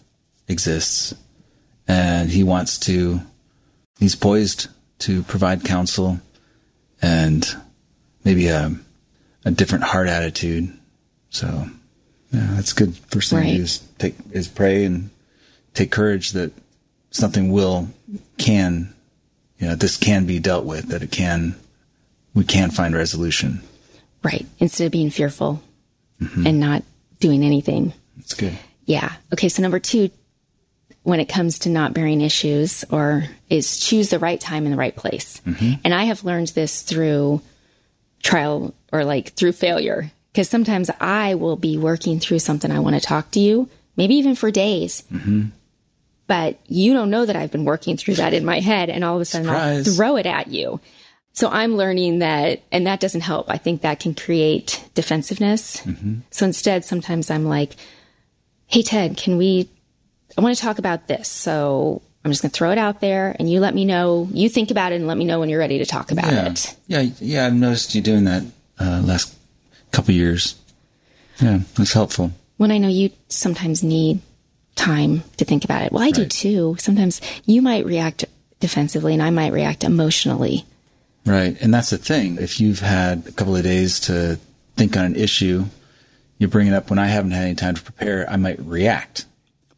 exists 0.49 1.15
and 1.89 2.31
he 2.31 2.43
wants 2.43 2.79
to, 2.81 3.21
he's 3.99 4.15
poised 4.15 4.69
to 5.01 5.23
provide 5.25 5.65
counsel 5.65 6.21
and 7.03 7.47
maybe 8.25 8.49
a, 8.49 8.75
a 9.45 9.51
different 9.51 9.85
heart 9.85 10.09
attitude. 10.09 10.73
So 11.31 11.47
yeah, 12.33 12.49
that's 12.53 12.73
good. 12.73 12.97
First 12.97 13.31
thing 13.31 13.43
to 13.43 13.57
do 13.57 13.63
is 13.63 13.79
take, 13.99 14.15
is 14.31 14.49
pray 14.49 14.85
and 14.85 15.11
take 15.75 15.91
courage 15.91 16.33
that 16.33 16.53
something 17.11 17.53
will, 17.53 17.89
can, 18.39 18.95
you 19.59 19.69
know, 19.69 19.75
this 19.75 19.97
can 19.97 20.27
be 20.27 20.39
dealt 20.39 20.65
with, 20.65 20.89
that 20.89 21.03
it 21.03 21.11
can, 21.11 21.57
we 22.35 22.45
can 22.45 22.71
find 22.71 22.95
resolution. 22.95 23.63
Right. 24.23 24.47
Instead 24.59 24.87
of 24.87 24.93
being 24.93 25.11
fearful 25.11 25.63
Mm-hmm. 26.21 26.47
and 26.47 26.61
not 26.61 26.83
doing 27.21 27.43
anything. 27.43 27.93
That's 28.17 28.35
good. 28.35 28.59
Yeah. 28.87 29.13
Okay. 29.33 29.49
So 29.51 29.63
number 29.63 29.79
two, 29.79 30.11
when 31.03 31.21
it 31.21 31.29
comes 31.29 31.61
to 31.61 31.69
not 31.69 31.93
bearing 31.95 32.21
issues 32.21 32.85
or 32.91 33.27
is 33.49 33.79
choose 33.79 34.11
the 34.11 34.19
right 34.19 34.41
time 34.41 34.65
and 34.65 34.73
the 34.73 34.79
right 34.79 34.97
place. 34.97 35.41
Mm-hmm. 35.47 35.75
And 35.85 35.95
I 35.95 36.05
have 36.05 36.25
learned 36.25 36.49
this 36.49 36.83
through 36.83 37.43
trial 38.23 38.75
or 38.93 39.05
like 39.05 39.35
through 39.35 39.53
failure. 39.53 40.11
Cause 40.35 40.49
sometimes 40.49 40.91
I 40.99 41.35
will 41.35 41.57
be 41.57 41.79
working 41.79 42.19
through 42.19 42.41
something 42.41 42.71
I 42.71 42.81
want 42.81 42.97
to 42.97 43.01
talk 43.01 43.31
to 43.33 43.41
you, 43.41 43.69
maybe 43.97 44.17
even 44.17 44.35
for 44.35 44.51
days. 44.51 45.05
Mm-hmm. 45.13 45.47
But 46.27 46.59
you 46.67 46.93
don't 46.93 47.11
know 47.11 47.25
that 47.25 47.37
I've 47.37 47.53
been 47.53 47.65
working 47.65 47.97
through 47.97 48.15
that 48.15 48.35
in 48.35 48.45
my 48.45 48.61
head 48.61 48.91
and 48.91 49.05
all 49.05 49.15
of 49.15 49.21
a 49.21 49.25
sudden 49.25 49.49
I'll 49.49 49.85
throw 49.85 50.17
it 50.17 50.27
at 50.27 50.49
you. 50.49 50.81
So 51.37 51.49
I'm 51.51 51.77
learning 51.77 52.21
that, 52.21 52.63
and 52.73 52.87
that 52.87 52.99
doesn't 52.99 53.21
help. 53.21 53.51
I 53.51 53.59
think 53.59 53.83
that 53.83 54.01
can 54.01 54.15
create 54.15 54.83
defensiveness. 54.95 55.83
So 56.31 56.47
instead, 56.47 56.85
sometimes 56.85 57.31
I'm 57.31 57.45
like, 57.45 57.77
Hey, 58.69 58.83
Ted, 58.83 59.17
can 59.19 59.37
we, 59.37 59.69
I 60.37 60.41
want 60.41 60.57
to 60.57 60.61
talk 60.63 60.79
about 60.79 61.07
this. 61.09 61.29
So 61.29 62.01
I'm 62.25 62.31
just 62.33 62.43
going 62.43 62.51
to 62.51 62.57
throw 62.57 62.73
it 62.73 62.79
out 62.79 63.01
there 63.01 63.37
and 63.39 63.49
you 63.49 63.61
let 63.61 63.75
me 63.75 63.85
know, 63.85 64.29
you 64.33 64.49
think 64.49 64.71
about 64.73 64.93
it 64.93 64.97
and 64.97 65.07
let 65.07 65.17
me 65.19 65.25
know 65.25 65.39
when 65.39 65.49
you're 65.51 65.59
ready 65.61 65.79
to 65.79 65.87
talk 65.87 66.11
about 66.11 66.33
Yeah. 66.33 66.47
it. 66.51 66.77
Yeah. 66.89 67.01
Yeah. 67.21 67.47
I've 67.47 67.55
noticed 67.55 67.95
you 67.95 68.01
doing 68.01 68.25
that, 68.25 68.43
uh, 68.81 69.03
last 69.05 69.37
couple 69.93 70.15
years. 70.15 70.57
Yeah. 71.41 71.61
That's 71.77 71.93
helpful. 71.93 72.33
When 72.57 72.73
I 72.73 72.79
know 72.79 72.89
you 72.89 73.11
sometimes 73.29 73.85
need 73.85 74.21
time 74.75 75.23
to 75.37 75.45
think 75.45 75.65
about 75.65 75.83
it. 75.83 75.93
Well, 75.93 76.03
I 76.03 76.11
do 76.11 76.25
too. 76.27 76.77
Sometimes 76.81 77.21
you 77.45 77.61
might 77.63 77.85
react 77.87 78.25
defensively 78.59 79.13
and 79.13 79.23
I 79.23 79.31
might 79.31 79.53
react 79.53 79.85
emotionally. 79.85 80.65
Right. 81.27 81.61
And 81.61 81.75
that's 81.75 81.91
the 81.91 81.99
thing. 81.99 82.39
If 82.41 82.61
you've 82.61 82.79
had 82.81 83.27
a 83.27 83.33
couple 83.33 83.57
of 83.57 83.63
days 83.65 83.99
to 84.01 84.39
think 84.77 84.97
on 84.97 85.05
an 85.05 85.17
issue, 85.17 85.65
you 86.39 86.49
bring 86.49 86.69
it 86.69 86.73
up 86.75 86.89
when 86.91 86.99
I 86.99 87.07
haven't 87.07 87.33
had 87.33 87.45
any 87.45 87.55
time 87.55 87.75
to 87.75 87.83
prepare, 87.83 88.29
I 88.31 88.37
might 88.37 88.61
react 88.61 89.25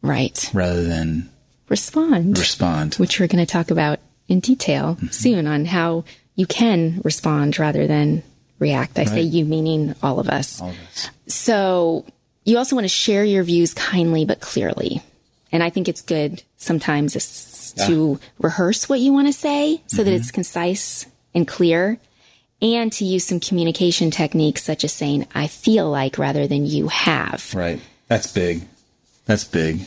Right. 0.01 0.49
rather 0.53 0.83
than 0.83 1.29
Respond. 1.67 2.37
respond. 2.37 2.95
which 2.95 3.19
we're 3.19 3.27
going 3.27 3.45
to 3.45 3.51
talk 3.51 3.71
about 3.71 3.99
in 4.27 4.39
detail 4.39 4.95
Mm-hmm. 4.95 5.07
soon 5.07 5.47
on 5.47 5.65
how 5.65 6.03
you 6.35 6.45
can 6.45 7.01
respond 7.03 7.57
rather 7.59 7.87
than 7.87 8.23
react. 8.59 8.99
I 8.99 9.05
say 9.05 9.21
you 9.21 9.45
meaning 9.45 9.95
all 10.03 10.19
of 10.19 10.29
us. 10.29 10.61
All 10.61 10.69
of 10.69 10.75
us. 10.93 11.09
So 11.27 12.05
you 12.45 12.57
also 12.57 12.75
want 12.75 12.85
to 12.85 12.89
share 12.89 13.23
your 13.23 13.43
views 13.43 13.73
kindly 13.73 14.25
but 14.25 14.39
clearly. 14.41 15.01
And 15.51 15.63
I 15.63 15.69
think 15.69 15.87
it's 15.87 16.01
good 16.01 16.43
sometimes 16.57 17.15
is 17.15 17.73
to 17.87 18.19
rehearse 18.39 18.87
what 18.89 18.99
you 18.99 19.13
want 19.13 19.27
to 19.27 19.33
say 19.33 19.81
so 19.87 19.97
Mm-hmm. 19.97 20.05
that 20.05 20.13
it's 20.13 20.31
concise 20.31 21.05
and 21.33 21.47
clear 21.47 21.99
and 22.61 22.91
to 22.93 23.05
use 23.05 23.25
some 23.25 23.39
communication 23.39 24.11
techniques 24.11 24.63
such 24.63 24.83
as 24.83 24.91
saying, 24.91 25.27
I 25.33 25.47
feel 25.47 25.89
like 25.89 26.17
rather 26.17 26.47
than 26.47 26.65
you 26.65 26.89
have. 26.89 27.53
Right. 27.55 27.79
That's 28.07 28.31
big. 28.31 28.63
That's 29.25 29.43
big. 29.43 29.81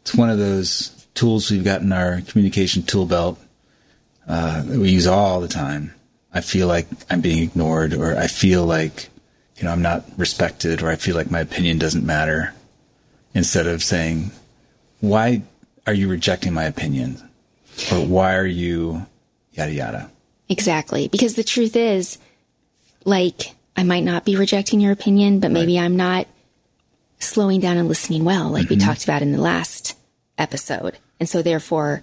It's 0.00 0.14
one 0.14 0.30
of 0.30 0.38
those 0.38 1.06
tools 1.14 1.50
we've 1.50 1.64
got 1.64 1.82
in 1.82 1.92
our 1.92 2.22
communication 2.22 2.82
tool 2.82 3.06
belt 3.06 3.38
uh, 4.26 4.62
that 4.62 4.78
we 4.78 4.90
use 4.90 5.06
all 5.06 5.40
the 5.40 5.48
time. 5.48 5.94
I 6.34 6.40
feel 6.40 6.66
like 6.66 6.86
I'm 7.10 7.20
being 7.20 7.42
ignored, 7.42 7.92
or 7.92 8.16
I 8.16 8.26
feel 8.26 8.64
like 8.64 9.10
you 9.56 9.64
know 9.64 9.70
I'm 9.70 9.82
not 9.82 10.04
respected, 10.16 10.82
or 10.82 10.88
I 10.88 10.96
feel 10.96 11.14
like 11.14 11.30
my 11.30 11.40
opinion 11.40 11.78
doesn't 11.78 12.06
matter. 12.06 12.54
Instead 13.34 13.66
of 13.66 13.82
saying, 13.82 14.30
"Why 15.00 15.42
are 15.86 15.92
you 15.92 16.08
rejecting 16.08 16.54
my 16.54 16.64
opinion?" 16.64 17.20
or 17.92 18.06
"Why 18.06 18.34
are 18.36 18.46
you 18.46 19.06
yada 19.52 19.72
yada." 19.72 20.10
Exactly. 20.52 21.08
Because 21.08 21.34
the 21.34 21.44
truth 21.44 21.76
is, 21.76 22.18
like, 23.04 23.54
I 23.76 23.82
might 23.82 24.04
not 24.04 24.24
be 24.24 24.36
rejecting 24.36 24.80
your 24.80 24.92
opinion, 24.92 25.40
but 25.40 25.50
maybe 25.50 25.78
I'm 25.78 25.96
not 25.96 26.26
slowing 27.18 27.60
down 27.60 27.76
and 27.78 27.88
listening 27.88 28.24
well, 28.24 28.50
like 28.50 28.68
we 28.68 28.76
mm-hmm. 28.76 28.86
talked 28.86 29.04
about 29.04 29.22
in 29.22 29.32
the 29.32 29.40
last 29.40 29.96
episode. 30.38 30.98
And 31.18 31.28
so 31.28 31.40
therefore, 31.40 32.02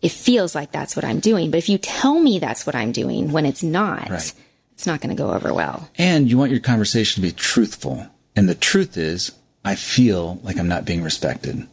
it 0.00 0.10
feels 0.10 0.54
like 0.54 0.72
that's 0.72 0.96
what 0.96 1.04
I'm 1.04 1.20
doing. 1.20 1.50
But 1.50 1.58
if 1.58 1.68
you 1.68 1.78
tell 1.78 2.18
me 2.18 2.38
that's 2.38 2.66
what 2.66 2.74
I'm 2.74 2.92
doing 2.92 3.30
when 3.30 3.46
it's 3.46 3.62
not, 3.62 4.10
Right. 4.10 4.32
it's 4.72 4.86
not 4.86 5.00
going 5.00 5.14
to 5.14 5.22
go 5.22 5.32
over 5.32 5.54
well. 5.54 5.88
And 5.96 6.28
you 6.28 6.36
want 6.38 6.50
your 6.50 6.60
conversation 6.60 7.22
to 7.22 7.28
be 7.28 7.32
truthful. 7.32 8.06
And 8.34 8.48
the 8.48 8.54
truth 8.54 8.96
is, 8.96 9.32
I 9.64 9.76
feel 9.76 10.40
like 10.42 10.58
I'm 10.58 10.68
not 10.68 10.84
being 10.84 11.02
respected. 11.02 11.68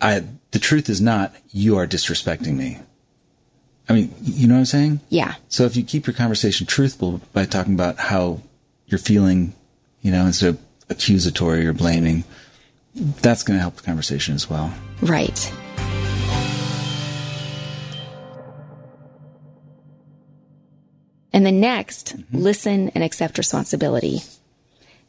I, 0.00 0.24
the 0.52 0.58
truth 0.58 0.88
is 0.88 1.00
not, 1.00 1.34
you 1.50 1.76
are 1.76 1.86
disrespecting 1.86 2.54
me. 2.54 2.78
I 3.88 3.92
mean, 3.92 4.14
you 4.22 4.46
know 4.48 4.54
what 4.54 4.60
I'm 4.60 4.66
saying? 4.66 5.00
Yeah. 5.10 5.34
So 5.48 5.64
if 5.64 5.76
you 5.76 5.84
keep 5.84 6.06
your 6.06 6.14
conversation 6.14 6.66
truthful 6.66 7.20
by 7.32 7.44
talking 7.44 7.74
about 7.74 7.98
how 7.98 8.40
you're 8.86 8.98
feeling, 8.98 9.54
you 10.00 10.10
know, 10.10 10.24
instead 10.26 10.50
of 10.50 10.58
accusatory 10.88 11.66
or 11.66 11.72
blaming, 11.72 12.24
that's 12.94 13.42
going 13.42 13.58
to 13.58 13.60
help 13.60 13.76
the 13.76 13.82
conversation 13.82 14.34
as 14.34 14.48
well. 14.48 14.72
Right. 15.02 15.52
And 21.32 21.44
then 21.44 21.58
next, 21.60 22.16
mm-hmm. 22.16 22.38
listen 22.38 22.90
and 22.90 23.02
accept 23.02 23.38
responsibility. 23.38 24.20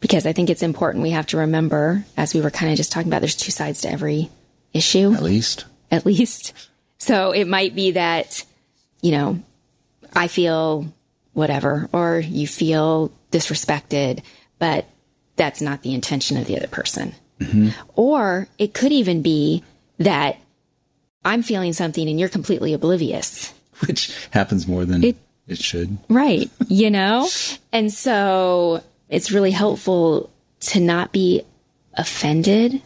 Because 0.01 0.25
I 0.25 0.33
think 0.33 0.49
it's 0.49 0.63
important 0.63 1.03
we 1.03 1.11
have 1.11 1.27
to 1.27 1.37
remember, 1.37 2.03
as 2.17 2.33
we 2.33 2.41
were 2.41 2.51
kind 2.51 2.71
of 2.71 2.77
just 2.77 2.91
talking 2.91 3.07
about, 3.09 3.21
there's 3.21 3.35
two 3.35 3.51
sides 3.51 3.81
to 3.81 3.91
every 3.91 4.29
issue, 4.73 5.13
At 5.13 5.23
least. 5.23 5.65
at 5.89 6.05
least. 6.05 6.53
So 6.97 7.31
it 7.31 7.47
might 7.47 7.75
be 7.75 7.91
that, 7.91 8.43
you 9.05 9.11
know, 9.11 9.39
I 10.15 10.27
feel 10.27 10.91
whatever, 11.33 11.87
or 11.93 12.17
you 12.17 12.47
feel 12.47 13.11
disrespected, 13.31 14.23
but 14.57 14.87
that's 15.35 15.61
not 15.61 15.83
the 15.83 15.93
intention 15.93 16.37
of 16.37 16.47
the 16.47 16.57
other 16.57 16.67
person. 16.67 17.13
Mm-hmm. 17.39 17.69
Or 17.95 18.47
it 18.57 18.73
could 18.73 18.91
even 18.91 19.21
be 19.21 19.63
that 19.99 20.37
I'm 21.23 21.43
feeling 21.43 21.71
something 21.73 22.09
and 22.09 22.19
you're 22.19 22.29
completely 22.29 22.73
oblivious. 22.73 23.53
Which 23.85 24.11
happens 24.31 24.67
more 24.67 24.85
than 24.85 25.03
It- 25.03 25.17
it 25.47 25.59
should. 25.59 25.99
Right. 26.09 26.49
You 26.67 26.89
know? 26.89 27.29
and 27.71 27.93
so 27.93 28.81
it's 29.07 29.31
really 29.31 29.51
helpful 29.51 30.31
to 30.61 30.79
not 30.79 31.11
be 31.11 31.43
offended, 31.93 32.81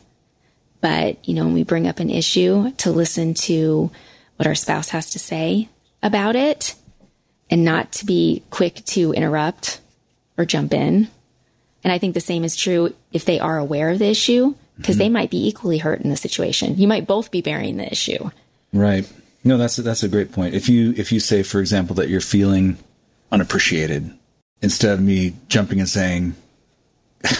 but, 0.81 1.25
you 1.25 1.33
know, 1.33 1.45
when 1.45 1.53
we 1.53 1.63
bring 1.63 1.87
up 1.87 2.01
an 2.01 2.09
issue, 2.09 2.71
to 2.79 2.91
listen 2.91 3.35
to 3.35 3.89
what 4.35 4.47
our 4.47 4.55
spouse 4.55 4.89
has 4.89 5.11
to 5.11 5.19
say 5.19 5.69
about 6.01 6.35
it 6.35 6.75
and 7.49 7.65
not 7.65 7.91
to 7.93 8.05
be 8.05 8.43
quick 8.49 8.83
to 8.85 9.11
interrupt 9.13 9.81
or 10.37 10.45
jump 10.45 10.73
in. 10.73 11.07
And 11.83 11.93
I 11.93 11.97
think 11.97 12.13
the 12.13 12.21
same 12.21 12.43
is 12.43 12.55
true 12.55 12.93
if 13.11 13.25
they 13.25 13.39
are 13.39 13.57
aware 13.57 13.89
of 13.89 13.99
the 13.99 14.09
issue, 14.09 14.53
because 14.77 14.97
they 14.97 15.05
mm-hmm. 15.05 15.13
might 15.13 15.29
be 15.29 15.47
equally 15.47 15.77
hurt 15.77 16.01
in 16.01 16.09
the 16.09 16.17
situation. 16.17 16.77
You 16.77 16.87
might 16.87 17.07
both 17.07 17.31
be 17.31 17.41
bearing 17.41 17.77
the 17.77 17.89
issue. 17.89 18.29
Right. 18.71 19.11
No, 19.43 19.57
that's 19.57 19.77
a, 19.77 19.81
that's 19.81 20.03
a 20.03 20.09
great 20.09 20.31
point. 20.31 20.55
If 20.55 20.69
you 20.69 20.93
if 20.97 21.11
you 21.11 21.19
say, 21.19 21.43
for 21.43 21.59
example, 21.59 21.95
that 21.95 22.09
you're 22.09 22.21
feeling 22.21 22.77
unappreciated, 23.31 24.13
instead 24.61 24.93
of 24.93 25.01
me 25.01 25.33
jumping 25.47 25.79
and 25.79 25.87
saying, 25.87 26.35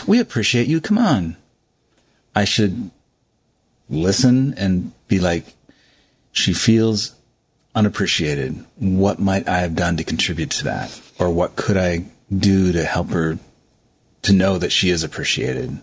"We 0.07 0.19
appreciate 0.19 0.67
you," 0.67 0.79
come 0.79 0.97
on, 0.97 1.35
I 2.35 2.45
should 2.45 2.89
listen 3.89 4.53
and 4.55 4.91
be 5.07 5.19
like, 5.19 5.45
she 6.31 6.53
feels 6.53 7.15
unappreciated. 7.75 8.65
What 8.77 9.19
might 9.19 9.47
I 9.47 9.59
have 9.59 9.75
done 9.75 9.97
to 9.97 10.03
contribute 10.03 10.51
to 10.51 10.63
that? 10.65 11.01
Or 11.19 11.29
what 11.29 11.55
could 11.55 11.77
I 11.77 12.05
do 12.35 12.71
to 12.71 12.83
help 12.83 13.09
her 13.09 13.38
to 14.23 14.33
know 14.33 14.57
that 14.57 14.71
she 14.71 14.89
is 14.89 15.03
appreciated? 15.03 15.79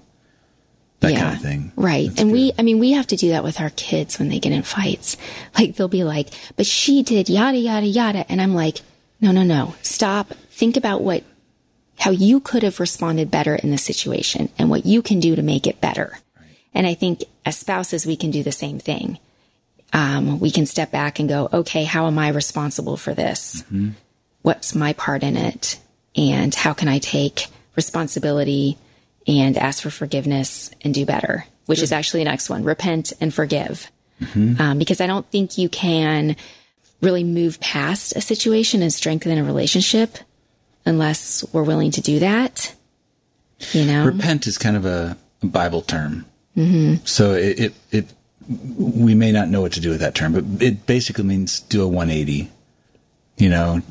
That 1.00 1.16
kind 1.16 1.36
of 1.36 1.42
thing. 1.42 1.72
Right. 1.76 2.08
That's 2.08 2.20
and 2.20 2.30
good. 2.30 2.36
we, 2.36 2.52
I 2.58 2.62
mean, 2.62 2.78
we 2.78 2.92
have 2.92 3.06
to 3.08 3.16
do 3.16 3.28
that 3.30 3.44
with 3.44 3.60
our 3.60 3.70
kids 3.70 4.18
when 4.18 4.28
they 4.28 4.38
get 4.38 4.52
in 4.52 4.62
fights. 4.62 5.16
Like 5.56 5.76
they'll 5.76 5.88
be 5.88 6.04
like, 6.04 6.30
but 6.56 6.66
she 6.66 7.02
did 7.02 7.28
yada, 7.28 7.58
yada, 7.58 7.86
yada. 7.86 8.30
And 8.30 8.40
I'm 8.40 8.54
like, 8.54 8.80
no, 9.20 9.30
no, 9.30 9.42
no. 9.42 9.74
Stop. 9.82 10.28
Think 10.50 10.76
about 10.76 11.02
what, 11.02 11.22
how 11.98 12.10
you 12.10 12.40
could 12.40 12.62
have 12.62 12.80
responded 12.80 13.30
better 13.30 13.54
in 13.54 13.70
the 13.70 13.78
situation 13.78 14.48
and 14.58 14.70
what 14.70 14.86
you 14.86 15.02
can 15.02 15.20
do 15.20 15.36
to 15.36 15.42
make 15.42 15.66
it 15.66 15.80
better. 15.80 16.18
And 16.74 16.86
I 16.86 16.94
think 16.94 17.24
as 17.44 17.56
spouses, 17.58 18.06
we 18.06 18.16
can 18.16 18.30
do 18.30 18.42
the 18.42 18.52
same 18.52 18.78
thing. 18.78 19.18
Um, 19.92 20.40
we 20.40 20.50
can 20.50 20.66
step 20.66 20.90
back 20.90 21.18
and 21.20 21.28
go, 21.28 21.48
okay, 21.52 21.84
how 21.84 22.06
am 22.06 22.18
I 22.18 22.28
responsible 22.28 22.96
for 22.96 23.14
this? 23.14 23.62
What's 24.42 24.74
my 24.74 24.92
part 24.92 25.22
in 25.22 25.36
it? 25.36 25.78
And 26.16 26.54
how 26.54 26.72
can 26.72 26.88
I 26.88 26.98
take 26.98 27.46
responsibility 27.76 28.78
and 29.26 29.56
ask 29.56 29.82
for 29.82 29.90
forgiveness 29.90 30.70
and 30.82 30.94
do 30.94 31.04
better, 31.04 31.46
which 31.66 31.82
is 31.82 31.92
actually 31.92 32.20
the 32.20 32.30
next 32.30 32.48
one 32.48 32.64
repent 32.64 33.12
and 33.20 33.32
forgive. 33.32 33.90
Um, 34.60 34.78
because 34.78 35.00
I 35.00 35.06
don't 35.06 35.26
think 35.30 35.58
you 35.58 35.68
can 35.68 36.36
really 37.02 37.24
move 37.24 37.60
past 37.60 38.16
a 38.16 38.20
situation 38.20 38.82
and 38.82 38.92
strengthen 38.92 39.36
a 39.36 39.44
relationship 39.44 40.18
unless 40.86 41.44
we're 41.52 41.64
willing 41.64 41.90
to 41.92 42.00
do 42.00 42.20
that. 42.20 42.74
You 43.72 43.84
know? 43.84 44.06
repent 44.06 44.46
is 44.46 44.58
kind 44.58 44.76
of 44.76 44.86
a, 44.86 45.16
a 45.42 45.46
Bible 45.46 45.82
term. 45.82 46.24
Mm-hmm. 46.56 47.04
So 47.04 47.32
it, 47.34 47.60
it, 47.60 47.74
it, 47.90 48.06
we 48.48 49.14
may 49.14 49.32
not 49.32 49.48
know 49.48 49.60
what 49.60 49.72
to 49.72 49.80
do 49.80 49.90
with 49.90 50.00
that 50.00 50.14
term, 50.14 50.32
but 50.32 50.44
it 50.62 50.86
basically 50.86 51.24
means 51.24 51.60
do 51.60 51.82
a 51.82 51.88
180, 51.88 52.50
you 53.38 53.48
know, 53.48 53.82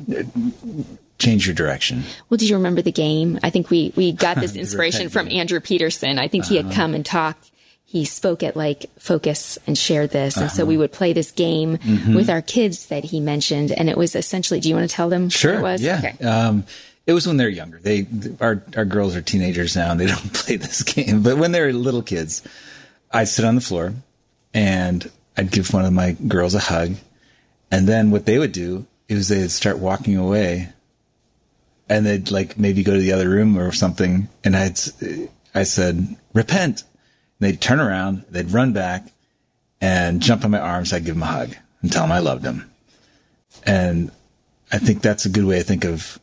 change 1.18 1.46
your 1.46 1.54
direction. 1.54 2.04
Well, 2.28 2.38
do 2.38 2.46
you 2.46 2.56
remember 2.56 2.82
the 2.82 2.92
game? 2.92 3.38
I 3.42 3.50
think 3.50 3.70
we, 3.70 3.92
we 3.96 4.12
got 4.12 4.38
this 4.38 4.54
inspiration 4.56 5.08
from 5.08 5.28
Andrew 5.30 5.60
Peterson. 5.60 6.18
I 6.18 6.28
think 6.28 6.46
he 6.46 6.56
had 6.56 6.66
uh-huh. 6.66 6.74
come 6.74 6.94
and 6.94 7.04
talked. 7.04 7.50
He 7.84 8.04
spoke 8.04 8.42
at 8.42 8.56
like 8.56 8.86
Focus 8.98 9.58
and 9.66 9.78
shared 9.78 10.10
this. 10.10 10.36
And 10.36 10.50
so 10.50 10.62
uh-huh. 10.62 10.68
we 10.68 10.76
would 10.76 10.92
play 10.92 11.12
this 11.12 11.30
game 11.30 11.78
mm-hmm. 11.78 12.14
with 12.14 12.28
our 12.28 12.42
kids 12.42 12.86
that 12.86 13.04
he 13.04 13.20
mentioned. 13.20 13.70
And 13.70 13.88
it 13.88 13.96
was 13.96 14.16
essentially, 14.16 14.60
do 14.60 14.68
you 14.68 14.74
want 14.74 14.88
to 14.88 14.94
tell 14.94 15.08
them 15.08 15.28
Sure. 15.28 15.52
what 15.52 15.58
it 15.58 15.62
was? 15.62 15.82
Yeah. 15.82 15.98
Okay. 15.98 16.24
Um, 16.24 16.64
it 17.06 17.12
was 17.12 17.26
when 17.26 17.36
they're 17.36 17.48
younger. 17.48 17.78
They, 17.78 18.06
our, 18.40 18.62
our 18.76 18.84
girls 18.84 19.14
are 19.14 19.22
teenagers 19.22 19.76
now 19.76 19.92
and 19.92 20.00
they 20.00 20.06
don't 20.14 20.32
play 20.32 20.56
this 20.56 20.82
game, 20.82 21.22
but 21.22 21.38
when 21.38 21.52
they're 21.52 21.72
little 21.72 22.02
kids, 22.02 22.42
I'd 23.12 23.28
sit 23.28 23.44
on 23.44 23.54
the 23.54 23.60
floor 23.60 23.94
and 24.56 25.10
I'd 25.36 25.50
give 25.50 25.72
one 25.74 25.84
of 25.84 25.92
my 25.92 26.12
girls 26.12 26.54
a 26.54 26.58
hug. 26.58 26.94
And 27.70 27.86
then 27.86 28.10
what 28.10 28.24
they 28.24 28.38
would 28.38 28.52
do 28.52 28.86
is 29.06 29.28
they'd 29.28 29.50
start 29.50 29.78
walking 29.78 30.16
away 30.16 30.70
and 31.90 32.06
they'd 32.06 32.30
like 32.30 32.58
maybe 32.58 32.82
go 32.82 32.94
to 32.94 33.00
the 33.00 33.12
other 33.12 33.28
room 33.28 33.58
or 33.58 33.70
something. 33.70 34.28
And 34.42 34.56
I'd, 34.56 34.78
I 35.54 35.64
said, 35.64 36.16
repent. 36.32 36.84
And 37.38 37.48
they'd 37.48 37.60
turn 37.60 37.80
around, 37.80 38.24
they'd 38.30 38.50
run 38.50 38.72
back 38.72 39.12
and 39.82 40.22
jump 40.22 40.42
on 40.42 40.52
my 40.52 40.58
arms. 40.58 40.90
I'd 40.90 41.04
give 41.04 41.16
them 41.16 41.22
a 41.22 41.26
hug 41.26 41.54
and 41.82 41.92
tell 41.92 42.04
them 42.04 42.12
I 42.12 42.20
loved 42.20 42.42
them. 42.42 42.70
And 43.64 44.10
I 44.72 44.78
think 44.78 45.02
that's 45.02 45.26
a 45.26 45.30
good 45.30 45.44
way 45.44 45.58
to 45.58 45.64
think 45.64 45.84
of 45.84 46.18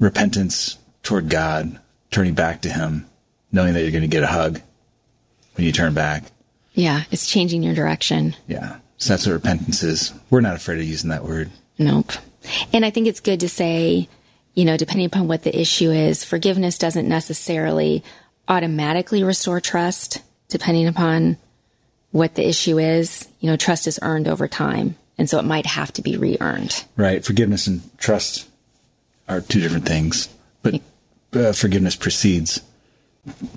repentance 0.00 0.78
toward 1.02 1.28
God, 1.28 1.78
turning 2.10 2.34
back 2.34 2.62
to 2.62 2.70
Him, 2.70 3.06
knowing 3.52 3.74
that 3.74 3.82
you're 3.82 3.90
going 3.90 4.00
to 4.00 4.08
get 4.08 4.22
a 4.22 4.28
hug 4.28 4.62
when 5.56 5.66
you 5.66 5.72
turn 5.72 5.92
back. 5.92 6.24
Yeah. 6.76 7.02
It's 7.10 7.26
changing 7.26 7.64
your 7.64 7.74
direction. 7.74 8.36
Yeah. 8.46 8.76
So 8.98 9.12
that's 9.12 9.26
what 9.26 9.32
repentance 9.32 9.82
is. 9.82 10.12
We're 10.30 10.40
not 10.40 10.56
afraid 10.56 10.78
of 10.78 10.84
using 10.84 11.10
that 11.10 11.24
word. 11.24 11.50
Nope. 11.78 12.12
And 12.72 12.84
I 12.84 12.90
think 12.90 13.08
it's 13.08 13.20
good 13.20 13.40
to 13.40 13.48
say, 13.48 14.08
you 14.54 14.64
know, 14.64 14.76
depending 14.76 15.06
upon 15.06 15.26
what 15.26 15.42
the 15.42 15.58
issue 15.58 15.90
is, 15.90 16.24
forgiveness 16.24 16.78
doesn't 16.78 17.08
necessarily 17.08 18.04
automatically 18.48 19.24
restore 19.24 19.60
trust, 19.60 20.22
depending 20.48 20.86
upon 20.86 21.36
what 22.12 22.34
the 22.36 22.46
issue 22.46 22.78
is. 22.78 23.26
You 23.40 23.50
know, 23.50 23.56
trust 23.56 23.86
is 23.86 23.98
earned 24.02 24.28
over 24.28 24.46
time. 24.46 24.96
And 25.18 25.28
so 25.28 25.38
it 25.38 25.44
might 25.44 25.66
have 25.66 25.92
to 25.94 26.02
be 26.02 26.16
re 26.16 26.36
earned. 26.40 26.84
Right. 26.96 27.24
Forgiveness 27.24 27.66
and 27.66 27.82
trust 27.98 28.48
are 29.28 29.40
two 29.40 29.60
different 29.60 29.86
things, 29.86 30.28
but 30.62 30.80
uh, 31.32 31.52
forgiveness 31.52 31.96
precedes 31.96 32.60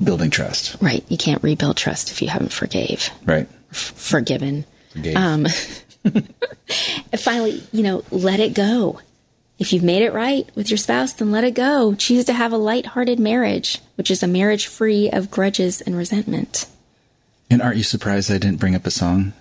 building 0.03 0.29
trust. 0.29 0.75
Right. 0.82 1.03
You 1.10 1.17
can't 1.17 1.43
rebuild 1.43 1.77
trust 1.77 2.12
if 2.12 2.21
you 2.21 2.27
haven't 2.29 2.53
forgave, 2.53 3.10
Right. 3.25 3.47
f- 3.71 3.93
forgiven. 3.95 4.65
Forgave. 4.93 5.15
Um, 5.15 5.47
finally, 7.17 7.62
you 7.71 7.84
know, 7.84 8.03
let 8.12 8.39
it 8.39 8.53
go. 8.53 8.99
If 9.58 9.73
you've 9.73 9.84
made 9.84 10.03
it 10.03 10.13
right 10.13 10.49
with 10.55 10.69
your 10.69 10.77
spouse, 10.77 11.13
then 11.13 11.32
let 11.32 11.43
it 11.43 11.53
go. 11.53 11.93
Choose 11.95 12.25
to 12.25 12.34
have 12.34 12.53
a 12.53 12.58
light-hearted 12.58 13.19
marriage, 13.19 13.79
which 13.95 14.10
is 14.10 14.23
a 14.23 14.27
marriage 14.27 14.67
free 14.67 15.10
of 15.10 15.29
grudges 15.29 15.82
and 15.82 15.95
resentment. 15.97 16.65
and 17.51 17.62
aren't 17.62 17.77
you 17.77 17.84
surprised 17.84 18.32
I 18.32 18.38
didn't 18.38 18.60
bring 18.60 18.75
up 18.75 18.86
a 18.88 18.91
song? 18.91 19.34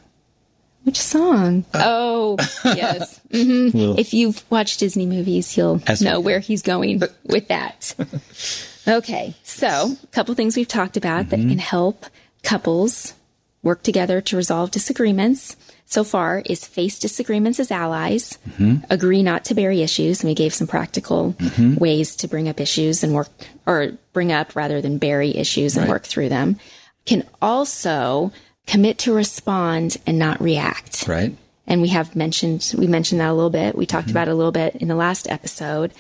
Which 0.85 0.99
song? 1.01 1.65
oh, 1.75 2.37
yes. 2.65 3.21
hmm 3.31 3.69
Well- 3.73 3.99
If 3.99 4.13
you've 4.15 4.43
watched 4.51 4.81
Disney 4.81 5.07
movies, 5.07 5.57
you'll 5.57 5.81
know 6.01 6.19
where 6.19 6.41
he's 6.41 6.63
going 6.63 7.01
with 7.25 7.49
that. 7.49 7.95
okay, 8.89 9.35
so 9.43 9.97
a 10.03 10.07
couple 10.09 10.35
things 10.35 10.57
we've 10.57 10.69
talked 10.69 10.97
about 10.97 11.31
that 11.31 11.39
mm-hmm. 11.39 11.51
can 11.51 11.59
help 11.59 12.07
couples 12.43 13.15
work 13.63 13.83
together 13.83 14.21
to 14.23 14.37
resolve 14.37 14.71
disagreements. 14.71 15.57
So 15.85 16.05
far, 16.05 16.43
is 16.45 16.67
face 16.67 16.99
disagreements 16.99 17.59
as 17.59 17.71
allies, 17.71 18.39
mm-hmm. 18.47 18.85
agree 18.91 19.23
not 19.23 19.47
to 19.47 19.55
bury 19.55 19.81
issues, 19.81 20.21
and 20.21 20.29
we 20.29 20.35
gave 20.35 20.53
some 20.53 20.67
practical 20.67 21.33
mm-hmm. 21.33 21.77
ways 21.77 22.15
to 22.17 22.29
bring 22.29 22.47
up 22.47 22.61
issues 22.61 23.03
and 23.03 23.15
work, 23.15 23.29
or 23.65 23.93
bring 24.13 24.31
up 24.31 24.55
rather 24.55 24.83
than 24.83 24.99
bury 24.99 25.35
issues 25.35 25.79
and 25.79 25.89
work 25.89 26.05
through 26.05 26.29
them. 26.29 26.59
Can 27.07 27.27
also 27.41 28.33
commit 28.67 28.99
to 28.99 29.15
respond 29.15 29.97
and 30.07 30.19
not 30.19 30.43
react 30.43 31.09
Right. 31.09 31.35
and 31.67 31.81
we 31.81 31.89
have 31.89 32.15
mentioned 32.15 32.75
we 32.77 32.87
mentioned 32.87 33.23
that 33.23 33.31
a 33.31 33.33
little 33.33 33.49
bit. 33.49 33.75
We 33.75 33.87
talked 33.87 34.11
about 34.11 34.29
it 34.29 34.33
a 34.33 34.35
little 34.35 34.53
bit 34.53 34.77
in 34.77 34.89
the 34.89 34.95
last 34.95 35.27
episode. 35.31 35.93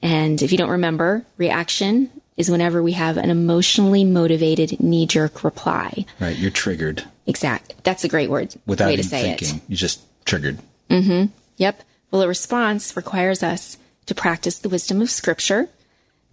And 0.00 0.40
if 0.40 0.52
you 0.52 0.58
don't 0.58 0.70
remember, 0.70 1.26
reaction 1.36 2.10
is 2.36 2.50
whenever 2.50 2.82
we 2.82 2.92
have 2.92 3.16
an 3.16 3.30
emotionally 3.30 4.04
motivated 4.04 4.80
knee 4.80 5.06
jerk 5.06 5.44
reply. 5.44 6.04
Right. 6.20 6.36
You're 6.36 6.50
triggered 6.50 7.04
Exact. 7.26 7.74
That's 7.84 8.04
a 8.04 8.08
great 8.08 8.30
word 8.30 8.54
without 8.66 8.86
way 8.88 8.96
to 8.96 9.02
say 9.02 9.22
thinking. 9.22 9.56
it. 9.56 9.62
You 9.68 9.76
just 9.76 10.00
triggered. 10.24 10.58
Mm-hmm. 10.90 11.32
Yep. 11.56 11.82
Well, 12.10 12.22
a 12.22 12.28
response 12.28 12.96
requires 12.96 13.42
us 13.42 13.78
to 14.06 14.14
practice 14.14 14.58
the 14.58 14.68
wisdom 14.68 15.00
of 15.00 15.10
scripture. 15.10 15.68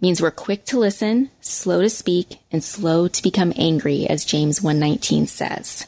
Means 0.00 0.20
we're 0.20 0.30
quick 0.32 0.64
to 0.66 0.78
listen, 0.78 1.30
slow 1.40 1.80
to 1.80 1.88
speak, 1.88 2.38
and 2.50 2.62
slow 2.62 3.08
to 3.08 3.22
become 3.22 3.52
angry, 3.56 4.06
as 4.06 4.24
James 4.24 4.60
119 4.60 5.28
says. 5.28 5.86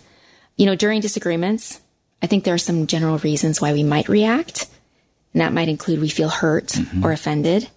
You 0.56 0.66
know, 0.66 0.76
during 0.76 1.00
disagreements, 1.00 1.80
I 2.22 2.26
think 2.26 2.44
there 2.44 2.54
are 2.54 2.58
some 2.58 2.86
general 2.86 3.18
reasons 3.18 3.60
why 3.60 3.72
we 3.72 3.82
might 3.82 4.08
react. 4.08 4.68
And 5.32 5.40
that 5.40 5.52
might 5.52 5.68
include 5.68 6.00
we 6.00 6.08
feel 6.08 6.28
hurt 6.28 6.76
or 7.02 7.10
offended. 7.10 7.68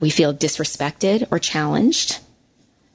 We 0.00 0.10
feel 0.10 0.34
disrespected 0.34 1.26
or 1.30 1.38
challenged. 1.38 2.18